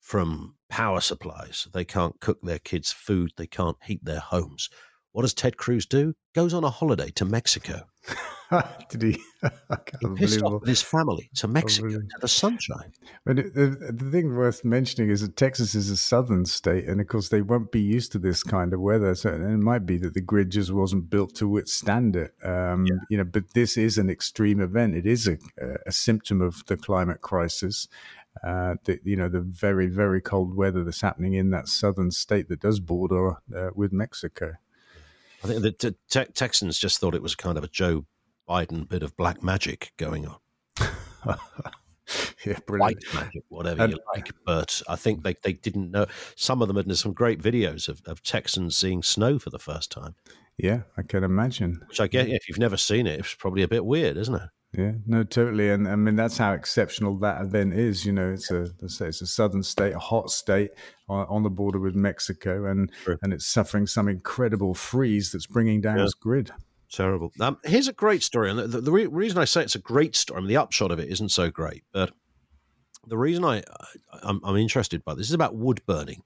from 0.00 0.54
power 0.70 1.00
supplies, 1.00 1.68
they 1.72 1.84
can't 1.84 2.20
cook 2.20 2.38
their 2.42 2.58
kids' 2.58 2.92
food, 2.92 3.32
they 3.36 3.46
can't 3.46 3.76
heat 3.84 4.02
their 4.04 4.20
homes. 4.20 4.70
What 5.12 5.22
does 5.22 5.34
Ted 5.34 5.56
Cruz 5.56 5.84
do? 5.86 6.14
Goes 6.34 6.54
on 6.54 6.64
a 6.64 6.70
holiday 6.70 7.10
to 7.10 7.24
Mexico. 7.24 7.82
Did 8.88 9.02
he? 9.02 9.20
He 10.00 10.08
pissed 10.16 10.42
off 10.42 10.66
his 10.66 10.82
family 10.82 11.30
to 11.36 11.46
Mexico, 11.46 11.88
to 11.90 12.18
the 12.20 12.28
sunshine. 12.28 12.92
But 13.24 13.36
the, 13.36 13.92
the 13.92 14.10
thing 14.10 14.34
worth 14.34 14.64
mentioning 14.64 15.10
is 15.10 15.20
that 15.20 15.36
Texas 15.36 15.74
is 15.74 15.90
a 15.90 15.96
southern 15.96 16.44
state, 16.46 16.86
and 16.86 17.00
of 17.00 17.06
course 17.06 17.28
they 17.28 17.42
won't 17.42 17.70
be 17.70 17.80
used 17.80 18.10
to 18.12 18.18
this 18.18 18.42
kind 18.42 18.72
of 18.72 18.80
weather. 18.80 19.14
So 19.14 19.30
it 19.30 19.38
might 19.38 19.86
be 19.86 19.96
that 19.98 20.14
the 20.14 20.20
grid 20.20 20.50
just 20.50 20.72
wasn't 20.72 21.10
built 21.10 21.34
to 21.36 21.46
withstand 21.48 22.16
it. 22.16 22.34
Um, 22.42 22.86
You 23.10 23.18
know, 23.18 23.24
but 23.24 23.54
this 23.54 23.76
is 23.76 23.98
an 23.98 24.10
extreme 24.10 24.60
event. 24.60 24.96
It 24.96 25.06
is 25.06 25.28
a, 25.28 25.38
a 25.86 25.92
symptom 25.92 26.40
of 26.40 26.64
the 26.66 26.76
climate 26.76 27.20
crisis. 27.20 27.86
Uh, 28.42 28.74
the, 28.84 29.00
you 29.04 29.16
know, 29.16 29.28
the 29.28 29.40
very 29.40 29.86
very 29.88 30.20
cold 30.20 30.54
weather 30.54 30.84
that's 30.84 31.00
happening 31.00 31.34
in 31.34 31.50
that 31.50 31.68
southern 31.68 32.10
state 32.10 32.48
that 32.48 32.60
does 32.60 32.80
border 32.80 33.36
uh, 33.54 33.70
with 33.74 33.92
Mexico. 33.92 34.54
I 35.42 35.46
think 35.46 35.62
the 35.62 35.72
te- 35.72 35.94
te- 36.08 36.32
Texans 36.32 36.78
just 36.78 37.00
thought 37.00 37.14
it 37.14 37.22
was 37.22 37.34
kind 37.34 37.58
of 37.58 37.64
a 37.64 37.68
Joe 37.68 38.06
Biden 38.48 38.88
bit 38.88 39.02
of 39.02 39.16
black 39.16 39.42
magic 39.42 39.92
going 39.96 40.26
on. 40.26 40.38
yeah, 42.44 42.58
white 42.66 42.98
magic, 43.14 43.42
whatever 43.48 43.84
and, 43.84 43.92
you 43.92 43.98
like. 44.14 44.30
But 44.44 44.82
I 44.88 44.96
think 44.96 45.22
they, 45.22 45.34
they 45.42 45.52
didn't 45.52 45.90
know. 45.90 46.06
Some 46.36 46.62
of 46.62 46.68
them 46.68 46.76
had 46.76 46.96
some 46.96 47.12
great 47.12 47.40
videos 47.40 47.88
of, 47.88 48.02
of 48.06 48.22
Texans 48.22 48.76
seeing 48.76 49.02
snow 49.02 49.38
for 49.38 49.50
the 49.50 49.58
first 49.58 49.90
time. 49.90 50.14
Yeah, 50.56 50.82
I 50.96 51.02
can 51.02 51.22
imagine. 51.22 51.80
Which 51.88 52.00
I 52.00 52.08
get. 52.08 52.28
If 52.28 52.48
you've 52.48 52.58
never 52.58 52.76
seen 52.76 53.06
it, 53.06 53.20
it's 53.20 53.34
probably 53.34 53.62
a 53.62 53.68
bit 53.68 53.84
weird, 53.84 54.16
isn't 54.16 54.34
it? 54.34 54.48
Yeah, 54.76 54.92
no, 55.06 55.24
totally, 55.24 55.70
and 55.70 55.88
I 55.88 55.96
mean 55.96 56.14
that's 56.14 56.36
how 56.36 56.52
exceptional 56.52 57.18
that 57.20 57.40
event 57.40 57.72
is. 57.72 58.04
You 58.04 58.12
know, 58.12 58.30
it's 58.32 58.50
a 58.50 58.66
it's 58.82 59.00
a 59.00 59.26
southern 59.26 59.62
state, 59.62 59.94
a 59.94 59.98
hot 59.98 60.30
state 60.30 60.72
on, 61.08 61.26
on 61.28 61.42
the 61.42 61.48
border 61.48 61.78
with 61.78 61.94
Mexico, 61.94 62.66
and 62.66 62.90
and 63.22 63.32
it's 63.32 63.46
suffering 63.46 63.86
some 63.86 64.08
incredible 64.08 64.74
freeze 64.74 65.32
that's 65.32 65.46
bringing 65.46 65.80
down 65.80 65.96
yeah. 65.96 66.04
its 66.04 66.12
grid. 66.12 66.50
Terrible. 66.90 67.32
Um, 67.40 67.58
here's 67.64 67.88
a 67.88 67.94
great 67.94 68.22
story, 68.22 68.50
and 68.50 68.58
the, 68.58 68.66
the, 68.66 68.80
the, 68.82 68.92
reason 68.92 69.38
I 69.38 69.46
say 69.46 69.62
it's 69.62 69.74
a 69.74 69.80
great 69.80 70.14
story, 70.14 70.38
I 70.38 70.40
mean, 70.40 70.48
the 70.48 70.56
upshot 70.58 70.90
of 70.90 70.98
it 70.98 71.08
isn't 71.08 71.30
so 71.30 71.50
great, 71.50 71.84
but 71.92 72.12
the 73.06 73.18
reason 73.18 73.44
I 73.44 73.62
I'm, 74.22 74.40
I'm 74.44 74.56
interested 74.56 75.02
by 75.02 75.14
this 75.14 75.28
is 75.28 75.34
about 75.34 75.54
wood 75.54 75.80
burning, 75.86 76.22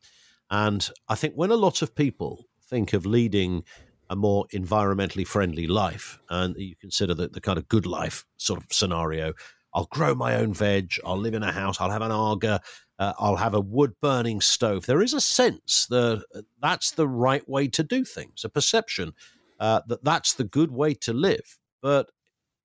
and 0.50 0.88
I 1.08 1.14
think 1.14 1.34
when 1.34 1.52
a 1.52 1.56
lot 1.56 1.80
of 1.80 1.94
people 1.94 2.46
think 2.60 2.92
of 2.92 3.06
leading 3.06 3.62
a 4.10 4.16
more 4.16 4.46
environmentally 4.52 5.26
friendly 5.26 5.66
life. 5.66 6.18
And 6.28 6.56
you 6.56 6.76
consider 6.76 7.14
the, 7.14 7.28
the 7.28 7.40
kind 7.40 7.58
of 7.58 7.68
good 7.68 7.86
life 7.86 8.24
sort 8.36 8.62
of 8.62 8.72
scenario. 8.72 9.32
I'll 9.74 9.86
grow 9.86 10.14
my 10.14 10.36
own 10.36 10.52
veg. 10.52 10.92
I'll 11.04 11.16
live 11.16 11.34
in 11.34 11.42
a 11.42 11.52
house. 11.52 11.80
I'll 11.80 11.90
have 11.90 12.02
an 12.02 12.12
Aga. 12.12 12.60
Uh, 12.98 13.12
I'll 13.18 13.36
have 13.36 13.54
a 13.54 13.60
wood 13.60 13.94
burning 14.00 14.40
stove. 14.40 14.86
There 14.86 15.02
is 15.02 15.14
a 15.14 15.20
sense 15.20 15.86
that 15.86 16.24
that's 16.60 16.90
the 16.90 17.08
right 17.08 17.48
way 17.48 17.68
to 17.68 17.82
do 17.82 18.04
things, 18.04 18.44
a 18.44 18.48
perception 18.48 19.14
uh, 19.58 19.80
that 19.88 20.04
that's 20.04 20.34
the 20.34 20.44
good 20.44 20.70
way 20.70 20.94
to 20.94 21.12
live. 21.12 21.58
But 21.80 22.10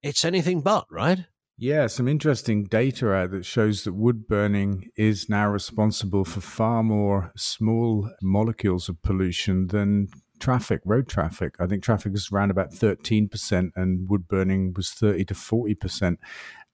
it's 0.03 0.25
anything 0.25 0.61
but, 0.61 0.85
right? 0.91 1.25
Yeah, 1.59 1.87
some 1.87 2.07
interesting 2.07 2.65
data 2.65 3.11
out 3.11 3.31
that 3.31 3.43
shows 3.43 3.83
that 3.83 3.93
wood 3.93 4.27
burning 4.27 4.91
is 4.95 5.27
now 5.27 5.49
responsible 5.49 6.23
for 6.23 6.39
far 6.39 6.83
more 6.83 7.31
small 7.35 8.11
molecules 8.21 8.89
of 8.89 9.01
pollution 9.01 9.67
than 9.67 10.09
traffic, 10.39 10.81
road 10.85 11.07
traffic. 11.07 11.55
I 11.59 11.67
think 11.67 11.83
traffic 11.83 12.13
is 12.13 12.29
around 12.31 12.51
about 12.51 12.71
13%, 12.71 13.71
and 13.75 14.09
wood 14.09 14.27
burning 14.27 14.73
was 14.75 14.91
30 14.91 15.25
to 15.25 15.33
40%. 15.33 16.17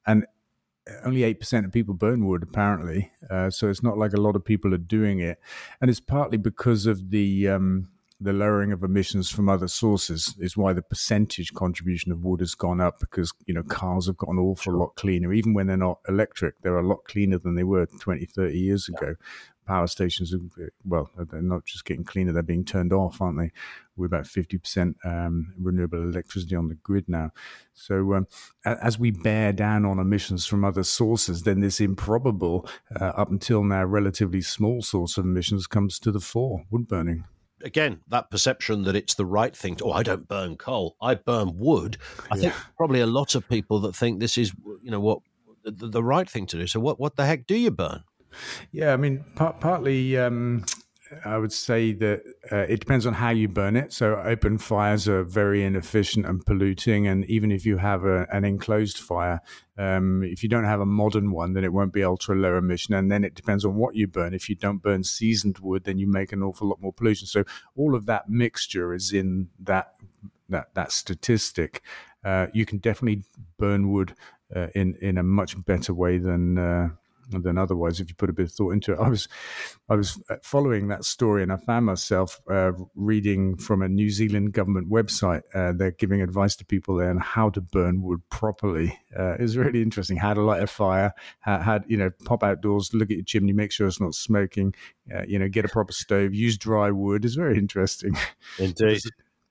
And 0.05 0.25
only 1.05 1.21
8% 1.21 1.65
of 1.65 1.71
people 1.71 1.93
burn 1.93 2.25
wood, 2.25 2.43
apparently. 2.43 3.11
Uh, 3.29 3.49
so 3.49 3.69
it's 3.69 3.83
not 3.83 3.97
like 3.97 4.13
a 4.13 4.21
lot 4.21 4.35
of 4.35 4.43
people 4.43 4.73
are 4.73 4.77
doing 4.77 5.19
it. 5.19 5.39
And 5.79 5.89
it's 5.89 6.01
partly 6.01 6.37
because 6.37 6.85
of 6.85 7.09
the. 7.09 7.49
Um, 7.49 7.89
the 8.23 8.31
lowering 8.31 8.71
of 8.71 8.83
emissions 8.83 9.29
from 9.29 9.49
other 9.49 9.67
sources 9.67 10.35
is 10.39 10.55
why 10.55 10.71
the 10.71 10.81
percentage 10.81 11.53
contribution 11.53 12.11
of 12.11 12.23
wood 12.23 12.39
has 12.39 12.55
gone 12.55 12.79
up 12.79 12.99
because 12.99 13.33
you 13.45 13.53
know 13.53 13.63
cars 13.63 14.07
have 14.07 14.15
got 14.15 14.29
an 14.29 14.39
awful 14.39 14.73
lot 14.73 14.95
cleaner 14.95 15.33
even 15.33 15.53
when 15.53 15.67
they're 15.67 15.75
not 15.75 15.99
electric 16.07 16.61
they're 16.61 16.77
a 16.77 16.87
lot 16.87 17.03
cleaner 17.03 17.37
than 17.37 17.55
they 17.55 17.63
were 17.63 17.85
20 17.85 18.25
30 18.25 18.57
years 18.57 18.87
ago 18.87 19.15
power 19.65 19.87
stations, 19.87 20.33
well, 20.85 21.09
they're 21.15 21.41
not 21.41 21.65
just 21.65 21.85
getting 21.85 22.03
cleaner, 22.03 22.31
they're 22.31 22.43
being 22.43 22.65
turned 22.65 22.93
off, 22.93 23.21
aren't 23.21 23.39
they? 23.39 23.51
We're 23.95 24.07
about 24.07 24.25
50% 24.25 24.95
um, 25.05 25.53
renewable 25.59 26.01
electricity 26.01 26.55
on 26.55 26.67
the 26.67 26.75
grid 26.75 27.07
now. 27.07 27.31
So 27.73 28.15
um, 28.15 28.27
as 28.65 28.97
we 28.97 29.11
bear 29.11 29.53
down 29.53 29.85
on 29.85 29.99
emissions 29.99 30.45
from 30.45 30.65
other 30.65 30.83
sources, 30.83 31.43
then 31.43 31.59
this 31.59 31.79
improbable, 31.79 32.67
uh, 32.99 33.05
up 33.05 33.29
until 33.29 33.63
now, 33.63 33.83
relatively 33.83 34.41
small 34.41 34.81
source 34.81 35.17
of 35.17 35.25
emissions 35.25 35.67
comes 35.67 35.99
to 35.99 36.11
the 36.11 36.19
fore 36.19 36.63
wood 36.71 36.87
burning 36.87 37.25
again, 37.63 38.01
that 38.09 38.29
perception 38.29 38.83
that 38.83 38.95
it's 38.95 39.15
the 39.15 39.25
right 39.25 39.55
thing 39.55 39.75
to, 39.77 39.85
oh, 39.85 39.91
I 39.91 40.03
don't 40.03 40.27
burn 40.27 40.57
coal, 40.57 40.95
I 41.01 41.15
burn 41.15 41.57
wood. 41.57 41.97
I 42.29 42.35
yeah. 42.35 42.41
think 42.41 42.53
probably 42.77 42.99
a 42.99 43.07
lot 43.07 43.35
of 43.35 43.47
people 43.47 43.79
that 43.81 43.95
think 43.95 44.19
this 44.19 44.37
is, 44.37 44.51
you 44.81 44.91
know, 44.91 44.99
what 44.99 45.19
the, 45.63 45.87
the, 45.87 46.03
right 46.03 46.29
thing 46.29 46.45
to 46.47 46.57
do. 46.57 46.67
So 46.67 46.79
what, 46.79 46.99
what 46.99 47.15
the 47.15 47.25
heck 47.25 47.47
do 47.47 47.55
you 47.55 47.71
burn? 47.71 48.03
Yeah, 48.71 48.93
I 48.93 48.97
mean, 48.97 49.23
part, 49.35 49.59
partly. 49.59 50.17
Um, 50.17 50.63
I 51.25 51.37
would 51.37 51.53
say 51.53 51.93
that 51.93 52.23
uh, 52.51 52.65
it 52.69 52.79
depends 52.79 53.05
on 53.05 53.13
how 53.13 53.29
you 53.29 53.47
burn 53.47 53.75
it. 53.75 53.93
So 53.93 54.15
open 54.15 54.57
fires 54.57 55.07
are 55.07 55.23
very 55.23 55.63
inefficient 55.63 56.25
and 56.25 56.43
polluting, 56.45 57.07
and 57.07 57.25
even 57.25 57.51
if 57.51 57.65
you 57.65 57.77
have 57.77 58.03
a, 58.03 58.27
an 58.31 58.43
enclosed 58.45 58.97
fire, 58.97 59.41
um, 59.77 60.23
if 60.23 60.43
you 60.43 60.49
don't 60.49 60.63
have 60.65 60.79
a 60.79 60.85
modern 60.85 61.31
one, 61.31 61.53
then 61.53 61.63
it 61.63 61.73
won't 61.73 61.93
be 61.93 62.03
ultra 62.03 62.35
low 62.35 62.57
emission. 62.57 62.93
And 62.93 63.11
then 63.11 63.23
it 63.23 63.35
depends 63.35 63.65
on 63.65 63.75
what 63.75 63.95
you 63.95 64.07
burn. 64.07 64.33
If 64.33 64.49
you 64.49 64.55
don't 64.55 64.81
burn 64.81 65.03
seasoned 65.03 65.59
wood, 65.59 65.83
then 65.83 65.97
you 65.97 66.07
make 66.07 66.31
an 66.31 66.41
awful 66.43 66.67
lot 66.67 66.81
more 66.81 66.93
pollution. 66.93 67.27
So 67.27 67.43
all 67.75 67.95
of 67.95 68.05
that 68.07 68.29
mixture 68.29 68.93
is 68.93 69.11
in 69.11 69.49
that 69.59 69.93
that 70.49 70.73
that 70.73 70.91
statistic. 70.91 71.81
Uh, 72.23 72.47
you 72.53 72.65
can 72.65 72.77
definitely 72.77 73.23
burn 73.57 73.91
wood 73.91 74.15
uh, 74.55 74.67
in 74.75 74.95
in 75.01 75.17
a 75.17 75.23
much 75.23 75.63
better 75.65 75.93
way 75.93 76.17
than 76.17 76.57
uh, 76.57 76.89
than 77.41 77.57
otherwise 77.57 77.99
if 77.99 78.09
you 78.09 78.15
put 78.15 78.29
a 78.29 78.33
bit 78.33 78.45
of 78.45 78.51
thought 78.51 78.71
into 78.71 78.93
it. 78.93 78.99
I 78.99 79.09
was, 79.09 79.27
I 79.89 79.95
was 79.95 80.21
uh, 80.29 80.35
following 80.43 80.87
that 80.89 81.05
story, 81.05 81.43
and 81.43 81.51
I 81.51 81.57
found 81.57 81.85
myself 81.85 82.41
uh, 82.49 82.73
reading 82.95 83.57
from 83.57 83.81
a 83.81 83.89
New 83.89 84.09
Zealand 84.09 84.53
government 84.53 84.89
website. 84.89 85.41
Uh, 85.53 85.73
they're 85.75 85.91
giving 85.91 86.21
advice 86.21 86.55
to 86.57 86.65
people 86.65 86.95
there 86.95 87.09
on 87.09 87.17
how 87.17 87.49
to 87.49 87.61
burn 87.61 88.01
wood 88.01 88.21
properly. 88.29 88.99
Uh, 89.17 89.35
it's 89.39 89.55
really 89.55 89.81
interesting 89.81 90.17
how 90.17 90.33
to 90.33 90.41
light 90.41 90.63
a 90.63 90.67
fire, 90.67 91.13
how, 91.39 91.59
how, 91.59 91.79
you 91.87 91.97
know 91.97 92.11
pop 92.25 92.43
outdoors, 92.43 92.93
look 92.93 93.09
at 93.09 93.17
your 93.17 93.25
chimney, 93.25 93.53
make 93.53 93.71
sure 93.71 93.87
it's 93.87 94.01
not 94.01 94.15
smoking. 94.15 94.73
Uh, 95.13 95.23
you 95.27 95.37
know, 95.37 95.49
get 95.49 95.65
a 95.65 95.67
proper 95.67 95.91
stove, 95.91 96.33
use 96.33 96.57
dry 96.57 96.89
wood. 96.91 97.25
It's 97.25 97.35
very 97.35 97.57
interesting. 97.57 98.15
Indeed. 98.59 99.01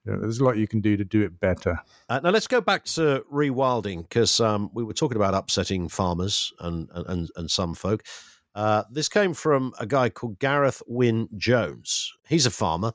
Yeah, 0.05 0.17
there's 0.19 0.39
a 0.39 0.43
lot 0.43 0.57
you 0.57 0.67
can 0.67 0.81
do 0.81 0.97
to 0.97 1.05
do 1.05 1.21
it 1.23 1.39
better. 1.39 1.79
Uh, 2.09 2.19
now 2.21 2.31
let's 2.31 2.47
go 2.47 2.59
back 2.59 2.83
to 2.85 3.23
rewilding 3.31 4.01
because 4.01 4.41
um, 4.41 4.69
we 4.73 4.83
were 4.83 4.93
talking 4.93 5.15
about 5.15 5.33
upsetting 5.33 5.87
farmers 5.87 6.51
and 6.59 6.89
and, 6.93 7.29
and 7.35 7.49
some 7.49 7.73
folk. 7.73 8.03
Uh, 8.55 8.83
this 8.91 9.09
came 9.09 9.33
from 9.33 9.73
a 9.79 9.85
guy 9.85 10.09
called 10.09 10.39
Gareth 10.39 10.83
Wynne 10.87 11.29
Jones. 11.37 12.13
He's 12.27 12.45
a 12.45 12.51
farmer, 12.51 12.91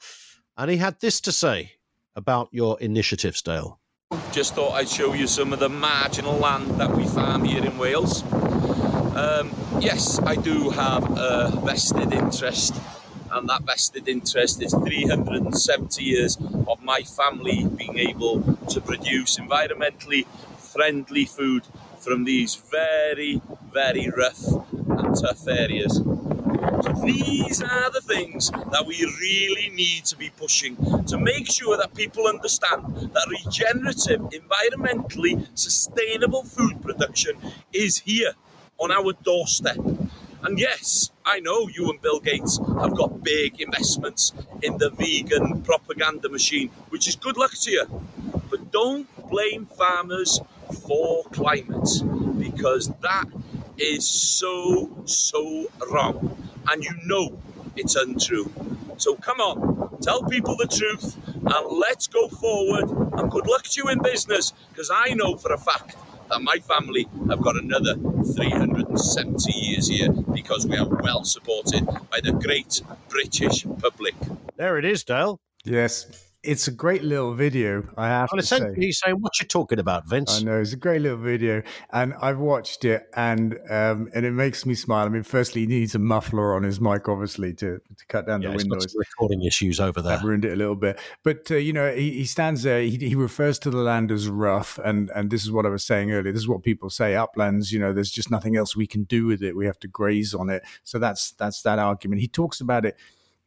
and 0.56 0.70
he 0.70 0.76
had 0.76 1.00
this 1.00 1.20
to 1.22 1.32
say 1.32 1.72
about 2.14 2.48
your 2.52 2.78
initiatives, 2.80 3.40
Dale. 3.42 3.80
Just 4.30 4.54
thought 4.54 4.72
I'd 4.72 4.88
show 4.88 5.14
you 5.14 5.26
some 5.26 5.52
of 5.52 5.60
the 5.60 5.68
marginal 5.68 6.36
land 6.36 6.80
that 6.80 6.94
we 6.94 7.06
farm 7.06 7.44
here 7.44 7.64
in 7.64 7.78
Wales. 7.78 8.22
Um, 9.14 9.52
yes, 9.80 10.20
I 10.20 10.36
do 10.36 10.70
have 10.70 11.04
a 11.18 11.50
vested 11.64 12.12
interest 12.12 12.74
and 13.30 13.49
that 13.49 13.62
vested 13.62 14.08
interest 14.08 14.62
is 14.62 14.73
370 14.73 16.02
years 16.02 16.37
of 16.66 16.82
my 16.82 17.00
family 17.02 17.66
being 17.76 17.99
able 17.99 18.42
to 18.68 18.80
produce 18.80 19.38
environmentally 19.38 20.26
friendly 20.58 21.25
food 21.25 21.64
from 22.00 22.25
these 22.25 22.54
very, 22.54 23.40
very 23.73 24.08
rough 24.16 24.44
and 24.73 25.16
tough 25.20 25.47
areas. 25.49 25.97
So 25.97 26.92
these 27.04 27.62
are 27.62 27.90
the 27.90 28.00
things 28.00 28.50
that 28.50 28.85
we 28.87 29.04
really 29.20 29.70
need 29.70 30.04
to 30.06 30.16
be 30.16 30.30
pushing 30.30 30.76
to 31.06 31.18
make 31.18 31.50
sure 31.50 31.76
that 31.76 31.94
people 31.94 32.26
understand 32.26 33.12
that 33.12 33.26
regenerative, 33.28 34.20
environmentally 34.30 35.47
sustainable 35.54 36.44
food 36.44 36.80
production 36.80 37.37
is 37.73 37.99
here 37.99 38.32
on 38.78 38.92
our 38.92 39.12
doorstep. 39.25 39.76
And 40.42 40.59
yes, 40.59 41.11
I 41.25 41.40
know 41.40 41.68
you 41.68 41.90
and 41.90 42.00
Bill 42.00 42.21
Gates 42.21 42.59
have 42.59 42.95
got 42.97 43.23
big 43.25 43.61
investments 43.61 44.33
in 44.62 44.78
the 44.78 44.90
vegan 44.90 45.62
propaganda 45.62 46.28
machine, 46.28 46.71
which 46.90 47.09
is 47.09 47.16
good 47.16 47.37
luck 47.37 47.52
to 47.52 47.71
you. 47.71 48.02
But 48.49 48.71
don't 48.71 49.09
blame 49.30 49.66
farmers 49.66 50.40
for 50.87 51.25
climate 51.33 51.88
because 52.38 52.88
that 53.02 53.26
is 53.76 54.09
so, 54.09 54.90
so 55.07 55.66
wrong. 55.90 56.37
And 56.71 56.85
you 56.85 56.92
know 57.04 57.38
it's 57.76 57.97
untrue. 57.97 58.50
So 58.97 59.16
come 59.16 59.40
on, 59.40 59.99
tell 60.00 60.23
people 60.23 60.57
the 60.57 60.66
truth 60.66 61.16
and 61.26 61.78
let's 61.78 62.07
go 62.07 62.28
forward. 62.28 62.88
And 63.18 63.30
good 63.30 63.47
luck 63.47 63.64
to 63.64 63.83
you 63.83 63.88
in 63.88 64.02
business 64.02 64.52
because 64.71 64.90
I 64.92 65.14
know 65.14 65.37
for 65.37 65.52
a 65.52 65.59
fact 65.59 65.97
that 66.28 66.42
my 66.42 66.58
family 66.58 67.08
have 67.28 67.40
got 67.40 67.56
another 67.56 67.94
370 67.94 69.52
years 69.52 69.88
here 69.88 70.11
because 70.11 70.66
we 70.66 70.76
are 70.76 70.87
well 70.87 71.25
supported 71.25 71.87
by 72.11 72.20
the 72.23 72.32
great 72.32 72.82
British 73.08 73.64
public. 73.80 74.14
There 74.56 74.78
it 74.78 74.85
is, 74.85 75.04
Dale. 75.04 75.40
Yes, 75.64 76.27
it's 76.42 76.68
a 76.68 76.71
great 76.71 77.02
little 77.02 77.35
video. 77.35 77.85
I 77.97 78.07
have 78.07 78.28
well, 78.33 78.40
to 78.40 78.47
say. 78.47 78.73
He's 78.76 79.00
saying, 79.00 79.16
"What 79.16 79.40
you 79.40 79.47
talking 79.47 79.80
about, 79.80 80.09
Vince?" 80.09 80.40
I 80.40 80.45
know 80.45 80.61
it's 80.61 80.73
a 80.73 80.76
great 80.76 81.02
little 81.02 81.18
video, 81.18 81.62
and 81.90 82.14
I've 82.21 82.38
watched 82.38 82.85
it, 82.85 83.09
and 83.16 83.59
um, 83.68 84.09
and 84.14 84.25
it 84.25 84.30
makes 84.30 84.64
me 84.64 84.75
smile. 84.75 85.07
I 85.07 85.09
mean, 85.09 85.25
firstly, 85.25 85.62
he 85.62 85.66
needs 85.66 85.97
a 85.97 85.99
muffler 85.99 86.54
on 86.54 86.62
his 86.62 86.80
mic, 86.80 87.09
obviously, 87.09 87.54
to, 87.54 87.78
to 87.78 88.07
cut 88.07 88.26
down 88.26 88.42
yeah, 88.42 88.50
the 88.50 88.57
wind 88.57 88.68
noise. 88.68 88.95
Recording 88.97 89.42
issues 89.42 89.80
over 89.80 90.00
there. 90.00 90.16
I've 90.16 90.23
ruined 90.23 90.45
it 90.45 90.52
a 90.52 90.57
little 90.57 90.76
bit, 90.76 91.00
but 91.25 91.50
uh, 91.50 91.57
you 91.57 91.73
know, 91.73 91.92
he, 91.92 92.12
he 92.12 92.25
stands 92.25 92.62
there. 92.62 92.83
He, 92.83 92.97
he 92.97 93.14
refers 93.16 93.59
to 93.61 93.71
the 93.71 93.78
land 93.78 94.12
as 94.12 94.28
rough, 94.28 94.78
and 94.85 95.11
and 95.16 95.30
this 95.30 95.42
is 95.42 95.50
what 95.50 95.66
I 95.66 95.71
was 95.71 95.85
saying 95.85 96.12
earlier. 96.12 96.33
This 96.33 96.42
is 96.42 96.49
what 96.49 96.62
people 96.62 96.88
say: 96.88 97.16
uplands. 97.16 97.73
You 97.73 97.80
know, 97.80 97.92
there's 97.92 98.12
just 98.12 98.30
nothing 98.30 98.57
else 98.57 98.76
we 98.76 98.87
can 98.87 99.04
do 99.04 99.26
with 99.26 99.42
it. 99.42 99.57
We 99.57 99.66
have 99.66 99.80
to 99.80 99.88
graze 99.88 100.35
on 100.35 100.50
it. 100.50 100.62
So 100.85 101.00
that's 101.00 101.33
that's 101.33 101.62
that 101.62 101.80
argument. 101.80 102.21
He 102.21 102.28
talks 102.28 102.61
about 102.61 102.85
it 102.85 102.97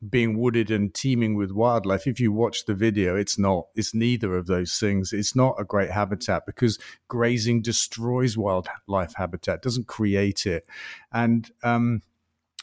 being 0.09 0.37
wooded 0.37 0.71
and 0.71 0.93
teeming 0.93 1.35
with 1.35 1.51
wildlife. 1.51 2.07
If 2.07 2.19
you 2.19 2.31
watch 2.31 2.65
the 2.65 2.73
video, 2.73 3.15
it's 3.15 3.37
not. 3.37 3.67
It's 3.75 3.93
neither 3.93 4.35
of 4.35 4.47
those 4.47 4.77
things. 4.77 5.13
It's 5.13 5.35
not 5.35 5.55
a 5.59 5.63
great 5.63 5.91
habitat 5.91 6.45
because 6.45 6.79
grazing 7.07 7.61
destroys 7.61 8.37
wildlife 8.37 9.13
habitat, 9.15 9.61
doesn't 9.61 9.87
create 9.87 10.45
it. 10.45 10.65
And 11.11 11.49
um, 11.63 12.01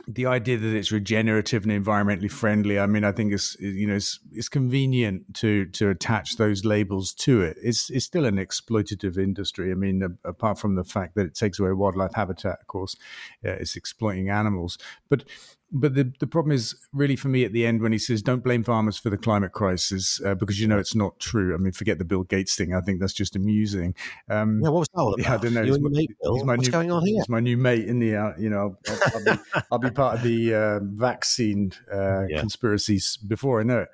the 0.06 0.26
idea 0.26 0.56
that 0.56 0.76
it's 0.76 0.92
regenerative 0.92 1.64
and 1.64 1.72
environmentally 1.72 2.30
friendly, 2.30 2.78
I 2.78 2.86
mean, 2.86 3.04
I 3.04 3.12
think 3.12 3.32
it's 3.32 3.56
you 3.60 3.86
know 3.86 3.96
it's, 3.96 4.20
it's 4.32 4.48
convenient 4.48 5.34
to 5.36 5.66
to 5.66 5.90
attach 5.90 6.36
those 6.36 6.64
labels 6.64 7.12
to 7.14 7.42
it. 7.42 7.56
It's 7.62 7.90
it's 7.90 8.04
still 8.04 8.24
an 8.24 8.36
exploitative 8.36 9.18
industry. 9.18 9.70
I 9.70 9.74
mean, 9.74 10.02
a, 10.02 10.28
apart 10.28 10.58
from 10.58 10.76
the 10.76 10.84
fact 10.84 11.14
that 11.14 11.26
it 11.26 11.34
takes 11.34 11.58
away 11.58 11.72
wildlife 11.72 12.14
habitat, 12.14 12.58
of 12.60 12.66
course, 12.66 12.96
uh, 13.44 13.50
it's 13.50 13.76
exploiting 13.76 14.28
animals. 14.28 14.78
But 15.08 15.24
but 15.70 15.94
the, 15.94 16.12
the 16.18 16.26
problem 16.26 16.52
is 16.52 16.74
really 16.92 17.16
for 17.16 17.28
me 17.28 17.44
at 17.44 17.52
the 17.52 17.66
end 17.66 17.82
when 17.82 17.92
he 17.92 17.98
says 17.98 18.22
don't 18.22 18.42
blame 18.42 18.64
farmers 18.64 18.96
for 18.96 19.10
the 19.10 19.18
climate 19.18 19.52
crisis 19.52 20.20
uh, 20.24 20.34
because 20.34 20.60
you 20.60 20.66
know 20.66 20.78
it's 20.78 20.94
not 20.94 21.18
true. 21.18 21.54
I 21.54 21.58
mean, 21.58 21.72
forget 21.72 21.98
the 21.98 22.04
Bill 22.04 22.22
Gates 22.22 22.56
thing. 22.56 22.74
I 22.74 22.80
think 22.80 23.00
that's 23.00 23.12
just 23.12 23.36
amusing. 23.36 23.94
Um, 24.30 24.60
yeah, 24.62 24.70
what 24.70 24.80
was 24.80 24.88
that 24.94 25.00
all 25.00 25.14
about? 25.14 25.24
Yeah, 25.24 25.34
I 25.34 25.36
don't 25.36 25.54
know. 25.54 25.62
You 25.62 25.78
my, 25.78 25.90
mate, 25.90 26.10
he's 26.20 26.44
my 26.44 26.56
What's 26.56 26.68
new, 26.68 26.72
going 26.72 26.90
on 26.90 27.04
here? 27.04 27.16
He's 27.16 27.28
my 27.28 27.40
new 27.40 27.56
mate 27.56 27.86
in 27.86 27.98
the 27.98 28.16
uh, 28.16 28.32
you 28.38 28.48
know 28.48 28.76
I'll, 28.88 28.98
I'll, 29.14 29.24
be, 29.24 29.42
I'll, 29.72 29.78
be, 29.78 29.90
part 29.90 30.16
of 30.16 30.22
the 30.22 30.54
uh, 30.54 30.80
vaccine 30.82 31.72
uh, 31.92 32.26
yeah. 32.28 32.40
conspiracies 32.40 33.16
before 33.16 33.60
I 33.60 33.64
know 33.64 33.80
it. 33.80 33.88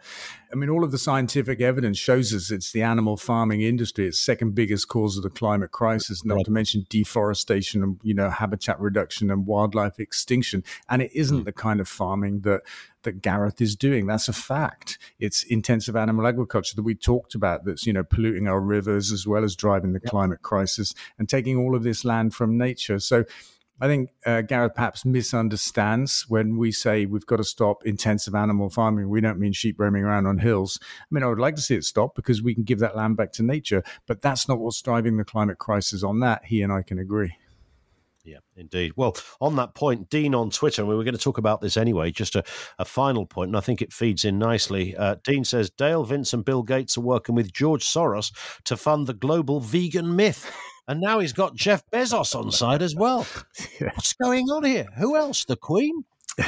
I 0.54 0.56
mean, 0.56 0.70
all 0.70 0.84
of 0.84 0.92
the 0.92 0.98
scientific 0.98 1.60
evidence 1.60 1.98
shows 1.98 2.32
us 2.32 2.52
it's 2.52 2.70
the 2.70 2.80
animal 2.80 3.16
farming 3.16 3.62
industry. 3.62 4.06
It's 4.06 4.20
second 4.20 4.54
biggest 4.54 4.86
cause 4.86 5.16
of 5.16 5.24
the 5.24 5.28
climate 5.28 5.72
crisis, 5.72 6.24
not 6.24 6.36
right. 6.36 6.44
to 6.44 6.52
mention 6.52 6.86
deforestation 6.88 7.82
and 7.82 7.98
you 8.04 8.14
know 8.14 8.30
habitat 8.30 8.78
reduction 8.78 9.32
and 9.32 9.48
wildlife 9.48 9.98
extinction. 9.98 10.62
And 10.88 11.02
it 11.02 11.10
isn't 11.12 11.40
mm. 11.40 11.44
the 11.44 11.52
kind 11.52 11.80
of 11.80 11.88
farming 11.88 12.42
that 12.42 12.62
that 13.02 13.20
Gareth 13.20 13.60
is 13.60 13.74
doing. 13.74 14.06
That's 14.06 14.28
a 14.28 14.32
fact. 14.32 14.96
It's 15.18 15.42
intensive 15.42 15.96
animal 15.96 16.24
agriculture 16.24 16.76
that 16.76 16.84
we 16.84 16.94
talked 16.94 17.34
about 17.34 17.64
that's, 17.64 17.84
you 17.84 17.92
know, 17.92 18.04
polluting 18.04 18.46
our 18.46 18.60
rivers 18.60 19.10
as 19.10 19.26
well 19.26 19.42
as 19.42 19.56
driving 19.56 19.92
the 19.92 20.00
yep. 20.04 20.08
climate 20.08 20.42
crisis 20.42 20.94
and 21.18 21.28
taking 21.28 21.58
all 21.58 21.74
of 21.74 21.82
this 21.82 22.04
land 22.04 22.32
from 22.32 22.56
nature. 22.56 23.00
So 23.00 23.24
I 23.80 23.88
think 23.88 24.10
uh, 24.24 24.42
Gareth 24.42 24.74
perhaps 24.74 25.04
misunderstands 25.04 26.26
when 26.28 26.56
we 26.56 26.70
say 26.70 27.06
we've 27.06 27.26
got 27.26 27.36
to 27.36 27.44
stop 27.44 27.84
intensive 27.84 28.34
animal 28.34 28.70
farming. 28.70 29.08
We 29.08 29.20
don't 29.20 29.38
mean 29.38 29.52
sheep 29.52 29.80
roaming 29.80 30.04
around 30.04 30.26
on 30.26 30.38
hills. 30.38 30.78
I 30.82 31.06
mean, 31.10 31.24
I 31.24 31.26
would 31.26 31.40
like 31.40 31.56
to 31.56 31.62
see 31.62 31.74
it 31.74 31.84
stop 31.84 32.14
because 32.14 32.40
we 32.40 32.54
can 32.54 32.62
give 32.62 32.78
that 32.78 32.96
land 32.96 33.16
back 33.16 33.32
to 33.32 33.42
nature, 33.42 33.82
but 34.06 34.22
that's 34.22 34.48
not 34.48 34.60
what's 34.60 34.80
driving 34.80 35.16
the 35.16 35.24
climate 35.24 35.58
crisis. 35.58 36.04
On 36.04 36.20
that, 36.20 36.44
he 36.44 36.62
and 36.62 36.72
I 36.72 36.82
can 36.82 37.00
agree. 37.00 37.36
Yeah, 38.24 38.38
indeed. 38.56 38.92
Well, 38.96 39.16
on 39.38 39.56
that 39.56 39.74
point, 39.74 40.08
Dean 40.08 40.34
on 40.34 40.48
Twitter, 40.48 40.80
and 40.80 40.88
we 40.88 40.96
were 40.96 41.04
going 41.04 41.16
to 41.16 41.20
talk 41.20 41.36
about 41.36 41.60
this 41.60 41.76
anyway, 41.76 42.10
just 42.10 42.34
a, 42.36 42.44
a 42.78 42.84
final 42.86 43.26
point, 43.26 43.48
and 43.48 43.56
I 43.56 43.60
think 43.60 43.82
it 43.82 43.92
feeds 43.92 44.24
in 44.24 44.38
nicely. 44.38 44.96
Uh, 44.96 45.16
Dean 45.24 45.44
says 45.44 45.68
Dale, 45.68 46.04
Vince, 46.04 46.32
and 46.32 46.42
Bill 46.42 46.62
Gates 46.62 46.96
are 46.96 47.02
working 47.02 47.34
with 47.34 47.52
George 47.52 47.84
Soros 47.84 48.32
to 48.64 48.78
fund 48.78 49.06
the 49.06 49.12
global 49.12 49.60
vegan 49.60 50.16
myth 50.16 50.50
and 50.86 51.00
now 51.00 51.18
he's 51.18 51.32
got 51.32 51.54
Jeff 51.54 51.88
Bezos 51.90 52.34
on 52.34 52.50
side 52.50 52.82
as 52.82 52.94
well. 52.94 53.26
What's 53.80 54.12
going 54.14 54.50
on 54.50 54.64
here? 54.64 54.88
Who 54.98 55.16
else? 55.16 55.44
The 55.44 55.56
Queen? 55.56 56.04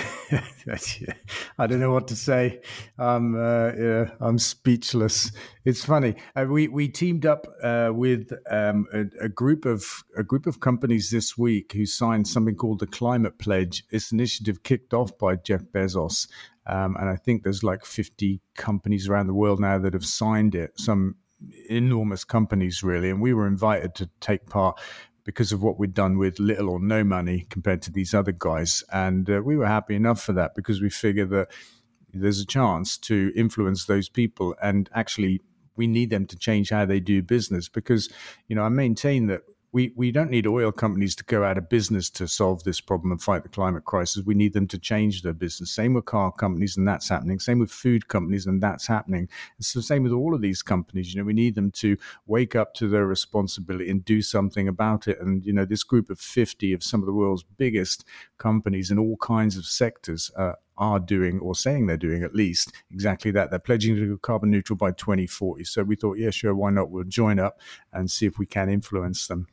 I 1.59 1.67
don't 1.69 1.79
know 1.79 1.93
what 1.93 2.09
to 2.09 2.17
say. 2.17 2.61
Um, 2.99 3.37
uh, 3.37 3.71
yeah, 3.73 4.11
I'm 4.21 4.39
speechless. 4.39 5.31
It's 5.65 5.85
funny. 5.85 6.17
Uh, 6.35 6.47
we 6.49 6.67
we 6.67 6.89
teamed 6.89 7.25
up 7.25 7.47
uh, 7.63 7.91
with 7.95 8.33
um, 8.51 8.87
a, 8.93 9.05
a, 9.27 9.29
group 9.29 9.65
of 9.65 9.85
a 10.17 10.25
group 10.25 10.49
of 10.49 10.59
companies 10.59 11.11
this 11.11 11.39
week 11.39 11.73
who 11.73 11.87
signed 11.87 12.27
something 12.27 12.57
called 12.57 12.81
the 12.81 12.89
Climate 12.89 13.39
Pledge. 13.39 13.85
It's 13.91 14.11
an 14.11 14.19
initiative 14.19 14.65
kicked 14.65 14.93
off 14.93 15.17
by 15.19 15.37
Jeff 15.37 15.63
Bezos, 15.73 16.29
um, 16.67 16.97
and 16.99 17.09
I 17.09 17.15
think 17.15 17.45
there's 17.45 17.63
like 17.63 17.85
50 17.85 18.41
companies 18.57 19.09
around 19.09 19.29
the 19.29 19.35
world 19.35 19.61
now 19.61 19.79
that 19.79 19.93
have 19.93 20.05
signed 20.05 20.57
it. 20.57 20.73
Some 20.81 21.15
enormous 21.69 22.25
companies, 22.25 22.83
really. 22.83 23.11
And 23.11 23.21
we 23.21 23.35
were 23.35 23.47
invited 23.47 23.95
to 23.97 24.11
take 24.21 24.47
part 24.47 24.79
because 25.25 25.53
of 25.53 25.63
what 25.63 25.79
we'd 25.79 25.95
done 25.95 26.19
with 26.19 26.39
little 26.39 26.69
or 26.69 26.81
no 26.81 27.03
money 27.03 27.47
compared 27.51 27.83
to 27.83 27.93
these 27.93 28.15
other 28.15 28.33
guys. 28.33 28.85
And 28.93 29.29
uh, 29.29 29.43
we 29.45 29.57
were 29.57 29.67
happy 29.67 29.97
enough 29.97 30.23
for 30.23 30.33
that 30.35 30.55
because 30.55 30.81
we 30.81 30.89
figured 30.89 31.31
that 31.31 31.49
there's 32.13 32.41
a 32.41 32.47
chance 32.47 32.97
to 32.97 33.33
influence 33.35 33.85
those 33.85 34.09
people 34.09 34.55
and 34.63 34.89
actually 34.95 35.41
we 35.77 35.87
need 35.87 36.11
them 36.11 36.27
to 36.27 36.37
change 36.37 36.71
how 36.71 36.85
they 36.85 37.01
do 37.01 37.23
business 37.23 37.69
because 37.69 38.09
you 38.49 38.57
know 38.57 38.63
i 38.63 38.69
maintain 38.69 39.27
that 39.27 39.43
we, 39.77 39.93
we 39.95 40.11
don't 40.11 40.31
need 40.31 40.47
oil 40.47 40.73
companies 40.73 41.15
to 41.15 41.25
go 41.25 41.45
out 41.45 41.59
of 41.59 41.69
business 41.69 42.09
to 42.09 42.27
solve 42.27 42.65
this 42.65 42.81
problem 42.81 43.13
and 43.13 43.21
fight 43.21 43.43
the 43.43 43.51
climate 43.51 43.85
crisis. 43.85 44.25
We 44.25 44.33
need 44.33 44.55
them 44.55 44.67
to 44.69 44.79
change 44.79 45.21
their 45.21 45.35
business. 45.35 45.71
Same 45.71 45.93
with 45.93 46.07
car 46.07 46.33
companies, 46.33 46.79
and 46.79 46.89
that's 46.89 47.11
happening. 47.11 47.39
Same 47.39 47.59
with 47.59 47.71
food 47.71 48.09
companies, 48.09 48.47
and 48.47 48.63
that's 48.63 48.87
happening. 48.87 49.29
It's 49.59 49.75
the 49.75 49.83
same 49.83 50.03
with 50.03 50.13
all 50.13 50.35
of 50.35 50.41
these 50.41 50.63
companies. 50.63 51.13
You 51.13 51.21
know, 51.21 51.27
we 51.27 51.35
need 51.35 51.57
them 51.57 51.71
to 51.73 51.99
wake 52.27 52.57
up 52.57 52.73
to 52.77 52.89
their 52.89 53.05
responsibility 53.05 53.91
and 53.91 54.03
do 54.03 54.23
something 54.23 54.67
about 54.67 55.09
it. 55.09 55.21
And 55.21 55.45
you 55.45 55.53
know, 55.53 55.67
this 55.67 55.83
group 55.83 56.09
of 56.09 56.19
fifty 56.19 56.73
of 56.73 56.83
some 56.83 57.01
of 57.03 57.07
the 57.07 57.13
world's 57.13 57.43
biggest 57.43 58.07
companies 58.39 58.91
in 58.91 58.99
all 58.99 59.19
kinds 59.19 59.59
of 59.59 59.67
sectors 59.67 60.31
uh, 60.39 60.53
are 60.79 61.01
doing 61.01 61.39
or 61.41 61.55
saying 61.55 61.85
they're 61.85 61.99
doing 61.99 62.23
at 62.23 62.35
least 62.35 62.73
exactly 62.91 63.31
that. 63.33 63.51
They're 63.51 63.59
pledging 63.59 63.95
to 63.97 64.09
go 64.09 64.17
carbon 64.17 64.51
neutral 64.51 64.79
by 64.79 64.93
2040. 64.93 65.65
So 65.65 65.83
we 65.83 65.97
thought, 65.97 66.17
yeah, 66.17 66.31
sure, 66.31 66.55
why 66.55 66.71
not? 66.71 66.89
We'll 66.89 67.05
join 67.05 67.39
up 67.39 67.61
and 67.93 68.11
see 68.11 68.25
if 68.25 68.39
we 68.39 68.47
can 68.47 68.71
influence 68.71 69.27
them. 69.27 69.49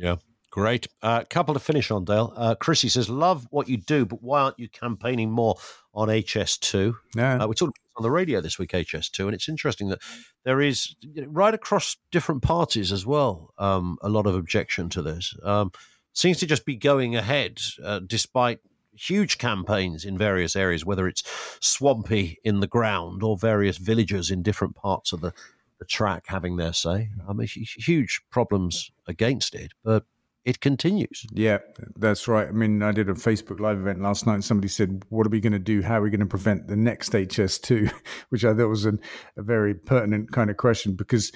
Yeah. 0.00 0.16
Great. 0.50 0.88
A 1.02 1.06
uh, 1.06 1.24
couple 1.30 1.54
to 1.54 1.60
finish 1.60 1.92
on, 1.92 2.04
Dale. 2.04 2.32
Uh, 2.34 2.54
Chrissy 2.56 2.88
says, 2.88 3.08
Love 3.08 3.46
what 3.50 3.68
you 3.68 3.76
do, 3.76 4.04
but 4.04 4.20
why 4.20 4.40
aren't 4.40 4.58
you 4.58 4.68
campaigning 4.68 5.30
more 5.30 5.54
on 5.94 6.08
HS2? 6.08 6.94
Yeah. 7.14 7.36
Uh, 7.36 7.46
we 7.46 7.54
talked 7.54 7.78
on 7.96 8.02
the 8.02 8.10
radio 8.10 8.40
this 8.40 8.58
week, 8.58 8.72
HS2, 8.72 9.26
and 9.26 9.34
it's 9.34 9.48
interesting 9.48 9.88
that 9.90 10.00
there 10.44 10.60
is, 10.60 10.96
you 11.00 11.22
know, 11.22 11.28
right 11.28 11.54
across 11.54 11.96
different 12.10 12.42
parties 12.42 12.90
as 12.90 13.06
well, 13.06 13.54
um, 13.58 13.96
a 14.02 14.08
lot 14.08 14.26
of 14.26 14.34
objection 14.34 14.88
to 14.88 15.02
this. 15.02 15.36
Um, 15.44 15.70
seems 16.12 16.38
to 16.38 16.46
just 16.46 16.64
be 16.64 16.74
going 16.74 17.14
ahead 17.14 17.60
uh, 17.84 18.00
despite 18.04 18.58
huge 18.92 19.38
campaigns 19.38 20.04
in 20.04 20.18
various 20.18 20.56
areas, 20.56 20.84
whether 20.84 21.06
it's 21.06 21.22
swampy 21.60 22.38
in 22.42 22.58
the 22.58 22.66
ground 22.66 23.22
or 23.22 23.36
various 23.36 23.76
villagers 23.76 24.30
in 24.30 24.42
different 24.42 24.74
parts 24.74 25.12
of 25.12 25.20
the 25.20 25.32
the 25.80 25.86
track 25.86 26.26
having 26.28 26.56
their 26.56 26.72
say. 26.72 27.10
I 27.28 27.32
mean, 27.32 27.48
huge 27.48 28.20
problems 28.30 28.92
against 29.08 29.54
it, 29.56 29.72
but 29.82 30.04
it 30.44 30.60
continues. 30.60 31.26
Yeah, 31.32 31.58
that's 31.96 32.28
right. 32.28 32.46
I 32.46 32.52
mean, 32.52 32.82
I 32.82 32.92
did 32.92 33.08
a 33.08 33.14
Facebook 33.14 33.60
Live 33.60 33.78
event 33.78 34.00
last 34.00 34.26
night. 34.26 34.34
And 34.34 34.44
somebody 34.44 34.68
said, 34.68 35.04
"What 35.08 35.26
are 35.26 35.30
we 35.30 35.40
going 35.40 35.52
to 35.52 35.58
do? 35.58 35.82
How 35.82 35.98
are 35.98 36.02
we 36.02 36.10
going 36.10 36.20
to 36.20 36.26
prevent 36.26 36.68
the 36.68 36.76
next 36.76 37.12
HS2?" 37.12 37.92
Which 38.28 38.44
I 38.44 38.54
thought 38.54 38.68
was 38.68 38.84
an, 38.84 39.00
a 39.36 39.42
very 39.42 39.74
pertinent 39.74 40.32
kind 40.32 40.50
of 40.50 40.56
question 40.56 40.94
because 40.94 41.32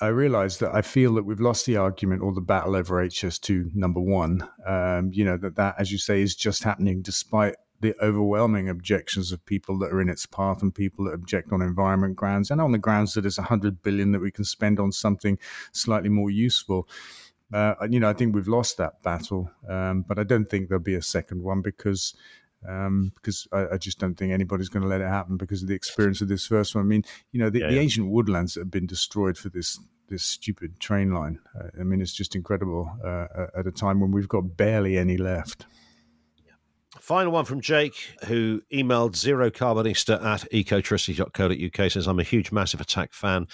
I 0.00 0.08
realized 0.08 0.60
that 0.60 0.74
I 0.74 0.82
feel 0.82 1.14
that 1.14 1.24
we've 1.24 1.40
lost 1.40 1.66
the 1.66 1.76
argument 1.76 2.22
or 2.22 2.32
the 2.32 2.40
battle 2.40 2.76
over 2.76 3.04
HS2 3.04 3.74
number 3.74 4.00
one. 4.00 4.48
Um, 4.66 5.10
you 5.12 5.24
know 5.24 5.36
that 5.38 5.56
that, 5.56 5.76
as 5.78 5.90
you 5.90 5.98
say, 5.98 6.20
is 6.22 6.36
just 6.36 6.62
happening 6.62 7.02
despite 7.02 7.54
the 7.80 7.94
overwhelming 8.02 8.68
objections 8.68 9.32
of 9.32 9.44
people 9.46 9.78
that 9.78 9.92
are 9.92 10.00
in 10.00 10.08
its 10.08 10.26
path 10.26 10.62
and 10.62 10.74
people 10.74 11.04
that 11.04 11.14
object 11.14 11.52
on 11.52 11.62
environment 11.62 12.16
grounds 12.16 12.50
and 12.50 12.60
on 12.60 12.72
the 12.72 12.78
grounds 12.78 13.14
that 13.14 13.26
it's 13.26 13.38
100 13.38 13.82
billion 13.82 14.12
that 14.12 14.20
we 14.20 14.30
can 14.30 14.44
spend 14.44 14.80
on 14.80 14.90
something 14.90 15.38
slightly 15.72 16.08
more 16.08 16.30
useful. 16.30 16.88
Uh, 17.52 17.74
you 17.88 18.00
know, 18.00 18.10
I 18.10 18.12
think 18.12 18.34
we've 18.34 18.48
lost 18.48 18.76
that 18.76 19.02
battle, 19.02 19.50
um, 19.68 20.04
but 20.06 20.18
I 20.18 20.24
don't 20.24 20.50
think 20.50 20.68
there'll 20.68 20.82
be 20.82 20.94
a 20.94 21.02
second 21.02 21.42
one 21.42 21.62
because 21.62 22.14
um, 22.68 23.12
because 23.14 23.46
I, 23.52 23.74
I, 23.74 23.76
just 23.78 24.00
don't 24.00 24.16
think 24.16 24.32
anybody's 24.32 24.68
going 24.68 24.82
to 24.82 24.88
let 24.88 25.00
it 25.00 25.06
happen 25.06 25.36
because 25.36 25.62
of 25.62 25.68
the 25.68 25.76
experience 25.76 26.20
of 26.20 26.26
this 26.26 26.44
first 26.44 26.74
one. 26.74 26.82
I 26.82 26.88
mean, 26.88 27.04
you 27.30 27.38
know, 27.38 27.50
the, 27.50 27.60
yeah, 27.60 27.68
the 27.68 27.74
yeah. 27.74 27.80
ancient 27.80 28.10
woodlands 28.10 28.54
that 28.54 28.62
have 28.62 28.70
been 28.70 28.86
destroyed 28.86 29.38
for 29.38 29.48
this 29.48 29.78
this 30.08 30.24
stupid 30.24 30.80
train 30.80 31.12
line. 31.12 31.38
Uh, 31.58 31.68
I 31.78 31.84
mean, 31.84 32.00
it's 32.00 32.12
just 32.12 32.34
incredible 32.34 32.90
uh, 33.04 33.46
at 33.56 33.66
a 33.66 33.70
time 33.70 34.00
when 34.00 34.10
we've 34.10 34.28
got 34.28 34.56
barely 34.56 34.98
any 34.98 35.16
left. 35.16 35.66
Final 37.00 37.32
one 37.32 37.44
from 37.44 37.60
Jake, 37.60 37.94
who 38.26 38.62
emailed 38.72 39.12
zerocarbonista 39.12 40.22
at 40.24 40.50
ecotricity.co.uk, 40.50 41.90
says, 41.90 42.06
I'm 42.06 42.18
a 42.18 42.24
huge 42.24 42.52
Massive 42.52 42.80
Attack 42.80 43.12
fan. 43.12 43.46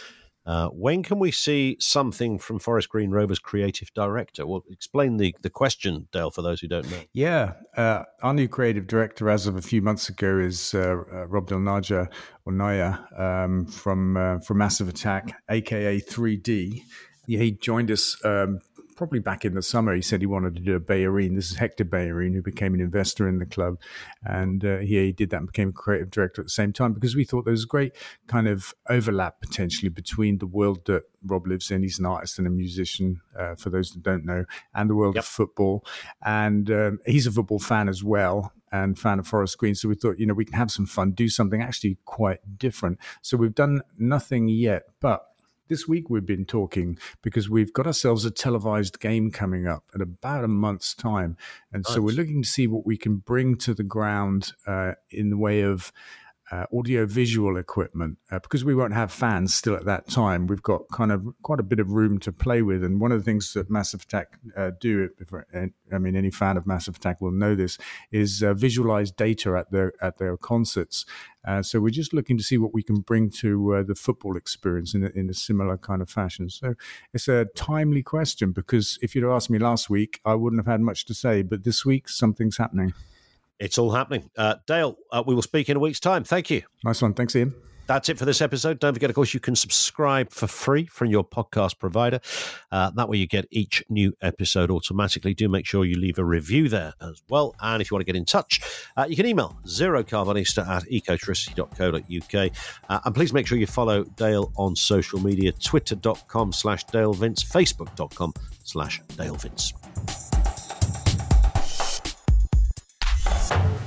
Uh, 0.47 0.69
when 0.69 1.03
can 1.03 1.19
we 1.19 1.31
see 1.31 1.77
something 1.81 2.39
from 2.39 2.59
Forest 2.59 2.91
Green 2.91 3.11
Rovers 3.11 3.39
creative 3.39 3.93
director? 3.95 4.47
Well, 4.47 4.63
explain 4.71 5.17
the, 5.17 5.35
the 5.41 5.49
question, 5.49 6.07
Dale, 6.13 6.31
for 6.31 6.43
those 6.43 6.61
who 6.61 6.69
don't 6.69 6.91
know. 6.91 7.01
Yeah. 7.15 7.55
Uh, 7.77 8.05
our 8.23 8.35
new 8.35 8.47
creative 8.47 8.87
director, 8.87 9.31
as 9.31 9.47
of 9.47 9.57
a 9.57 9.63
few 9.63 9.81
months 9.81 10.11
ago, 10.11 10.39
is 10.39 10.75
uh, 10.75 11.03
uh 11.13 11.27
Rob 11.27 11.49
Del 11.49 11.61
Naja 11.61 12.11
or 12.45 12.53
Naya 12.53 12.99
um, 13.17 13.65
from, 13.67 14.19
uh, 14.19 14.39
from 14.41 14.59
Massive 14.59 14.89
Attack, 14.89 15.35
aka 15.49 15.99
3D. 15.99 16.83
Yeah, 17.27 17.39
he 17.39 17.53
joined 17.53 17.91
us 17.91 18.23
um, 18.23 18.59
probably 18.95 19.21
back 19.21 19.45
in 19.45 19.55
the 19.55 19.63
summer, 19.63 19.95
he 19.95 20.03
said 20.03 20.21
he 20.21 20.27
wanted 20.27 20.55
to 20.57 20.61
do 20.61 20.75
a 20.75 20.81
Bellerin. 20.81 21.35
This 21.35 21.51
is 21.51 21.57
Hector 21.57 21.85
Bellerin, 21.85 22.35
who 22.35 22.43
became 22.43 22.75
an 22.75 22.81
investor 22.81 23.29
in 23.29 23.39
the 23.39 23.47
club. 23.47 23.79
And 24.25 24.65
uh, 24.65 24.79
he, 24.79 24.97
he 25.07 25.13
did 25.13 25.31
that 25.31 25.39
and 25.39 25.47
became 25.47 25.71
a 25.71 25.73
creative 25.73 26.11
director 26.11 26.43
at 26.43 26.47
the 26.47 26.51
same 26.51 26.73
time 26.73 26.93
because 26.93 27.17
we 27.17 27.25
thought 27.25 27.45
there 27.45 27.53
was 27.53 27.65
a 27.65 27.69
great 27.69 27.95
kind 28.27 28.49
of 28.49 28.75
overlap 28.89 29.41
potentially 29.41 29.89
between 29.89 30.39
the 30.39 30.47
world 30.47 30.85
that 30.87 31.05
Rob 31.25 31.47
lives 31.47 31.71
in. 31.71 31.83
He's 31.83 31.99
an 31.99 32.07
artist 32.07 32.39
and 32.39 32.47
a 32.47 32.51
musician, 32.51 33.21
uh, 33.39 33.55
for 33.55 33.71
those 33.71 33.91
that 33.93 34.03
don't 34.03 34.25
know, 34.25 34.45
and 34.75 34.89
the 34.89 34.95
world 34.95 35.17
yep. 35.17 35.25
of 35.25 35.29
football. 35.29 35.85
And 36.25 36.71
um, 36.71 36.99
he's 37.07 37.27
a 37.27 37.33
football 37.33 37.59
fan 37.59 37.89
as 37.89 38.05
well 38.05 38.53
and 38.73 38.99
fan 38.99 39.21
of 39.21 39.27
Forest 39.27 39.57
Green. 39.59 39.75
So 39.75 39.89
we 39.89 39.95
thought, 39.95 40.19
you 40.19 40.27
know, 40.27 40.35
we 40.35 40.45
can 40.45 40.55
have 40.55 40.71
some 40.71 40.87
fun, 40.87 41.13
do 41.13 41.29
something 41.29 41.63
actually 41.63 41.97
quite 42.05 42.59
different. 42.59 42.99
So 43.23 43.37
we've 43.37 43.55
done 43.55 43.83
nothing 43.97 44.49
yet, 44.49 44.83
but 45.01 45.27
this 45.69 45.89
week 45.89 46.11
we've 46.11 46.27
been 46.27 46.45
talking 46.45 46.99
because 47.23 47.49
we've 47.49 47.73
got 47.73 47.87
ourselves 47.87 48.25
a 48.25 48.31
televised 48.31 49.01
game 49.01 49.31
coming 49.31 49.67
up 49.67 49.85
in 49.95 50.01
about 50.01 50.45
a 50.45 50.49
month's 50.49 50.95
time. 50.95 51.37
And 51.73 51.85
nice. 51.87 51.95
so 51.95 52.01
we're 52.01 52.17
looking 52.17 52.43
to 52.43 52.49
see 52.49 52.67
what 52.67 52.87
we 52.87 52.97
can 52.97 53.17
bring 53.17 53.57
to 53.59 53.75
the 53.75 53.83
ground 53.83 54.53
uh, 54.67 54.93
in 55.11 55.31
the 55.31 55.39
way 55.39 55.61
of 55.63 55.93
uh, 56.51 56.67
audio 56.77 57.07
visual 57.07 57.57
equipment 57.57 58.19
uh, 58.31 58.39
because 58.39 58.65
we 58.65 58.75
won't 58.75 58.93
have 58.93 59.11
fans 59.11 59.55
still 59.55 59.75
at 59.75 59.85
that 59.87 60.09
time. 60.09 60.47
We've 60.47 60.63
got 60.63 60.83
kind 60.93 61.11
of 61.11 61.27
quite 61.43 61.61
a 61.61 61.63
bit 61.63 61.81
of 61.81 61.93
room 61.93 62.19
to 62.21 62.33
play 62.33 62.63
with, 62.63 62.85
and 62.85 63.01
one 63.01 63.13
of 63.13 63.19
the 63.19 63.25
things 63.25 63.53
that 63.55 63.71
Massive 63.71 64.03
Attack 64.03 64.39
uh, 64.57 64.73
do, 64.79 65.09
if, 65.19 65.33
I 65.93 65.99
mean, 65.99 66.17
any 66.17 66.31
fan 66.31 66.57
of 66.57 66.67
Massive 66.67 66.97
Attack 66.97 67.21
will 67.21 67.33
know 67.33 67.55
this, 67.55 67.79
is 68.13 68.43
uh, 68.43 68.55
visualize 68.55 69.11
data 69.11 69.57
at 69.57 69.71
their 69.71 69.93
at 70.03 70.19
their 70.19 70.37
concerts. 70.37 71.07
Uh, 71.47 71.63
so 71.63 71.79
we're 71.79 71.91
just 71.91 72.15
looking 72.15 72.39
to 72.39 72.45
see 72.45 72.57
what 72.57 72.73
we 72.73 72.83
can 72.83 73.01
bring 73.01 73.29
to 73.29 73.75
uh, 73.75 73.83
the 73.83 73.95
football 73.95 74.37
experience 74.37 74.95
in 74.95 75.05
a, 75.05 75.09
in 75.09 75.29
a 75.29 75.35
similar 75.35 75.77
kind 75.77 76.01
of 76.01 76.09
fashion. 76.09 76.49
So 76.49 76.75
it's 77.13 77.29
a 77.29 77.47
timely 77.55 78.03
question 78.03 78.53
because 78.53 78.99
if 79.03 79.15
you'd 79.15 79.31
asked 79.31 79.51
me 79.51 79.59
last 79.59 79.91
week, 79.91 80.21
I 80.25 80.35
wouldn't 80.35 80.61
have 80.61 80.71
had 80.71 80.81
much 80.81 81.05
to 81.07 81.15
say, 81.15 81.43
but 81.43 81.65
this 81.65 81.85
week 81.85 82.09
something's 82.09 82.57
happening. 82.57 82.95
It's 83.59 83.79
all 83.79 83.91
happening. 83.91 84.31
Uh, 84.37 84.57
Dale, 84.67 84.97
uh, 85.13 85.23
we 85.27 85.35
will 85.35 85.43
speak 85.43 85.69
in 85.69 85.77
a 85.77 85.81
week's 85.81 86.01
time. 86.01 86.25
Thank 86.25 86.51
you. 86.51 86.63
Nice 86.85 87.01
one. 87.03 87.15
Thanks, 87.15 87.37
Ian. 87.37 87.55
That's 87.87 88.09
it 88.09 88.19
for 88.19 88.25
this 88.25 88.41
episode. 88.41 88.79
Don't 88.79 88.95
forget, 88.95 89.11
of 89.11 89.17
course, 89.17 89.35
you 89.35 89.41
can 89.41 89.55
subscribe 89.55 90.31
for 90.31 90.47
free 90.47 90.87
from 90.87 91.09
your 91.09 91.25
podcast 91.25 91.79
provider. 91.79 92.21
Uh, 92.73 92.91
that 92.91 93.09
way, 93.09 93.19
you 93.19 93.27
get 93.27 93.47
each 93.51 93.85
new 93.91 94.15
episode 94.23 94.71
automatically. 94.71 95.35
Do 95.35 95.49
make 95.49 95.67
sure 95.67 95.85
you 95.85 95.97
leave 95.97 96.19
a 96.19 96.25
review 96.25 96.69
there 96.69 96.95
as 97.03 97.23
well. 97.29 97.55
And 97.61 97.83
if 97.83 97.91
you 97.91 97.95
want 97.95 98.07
to 98.07 98.11
get 98.11 98.17
in 98.17 98.25
touch, 98.25 98.61
uh, 98.97 99.07
you 99.09 99.17
can 99.17 99.27
email 99.27 99.59
zerocarbonista 99.67 100.67
at 100.67 100.85
ecotricity.co.uk. 100.85 102.51
Uh, 102.89 103.01
and 103.05 103.15
please 103.15 103.33
make 103.33 103.47
sure 103.47 103.59
you 103.59 103.67
follow 103.67 104.05
Dale 104.05 104.51
on 104.57 104.75
social 104.77 105.21
media 105.21 105.53
twitter.com 105.53 106.53
slash 106.53 106.85
Dale 106.85 107.13
Vince, 107.13 107.45
facebook.com 107.45 108.33
slash 108.63 109.03
Dale 109.17 109.35
Vince. 109.37 109.75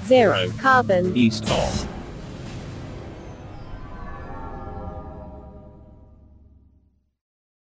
Zero 0.08 0.50
carbon 0.58 1.16
east 1.18 1.44
of 1.50 1.97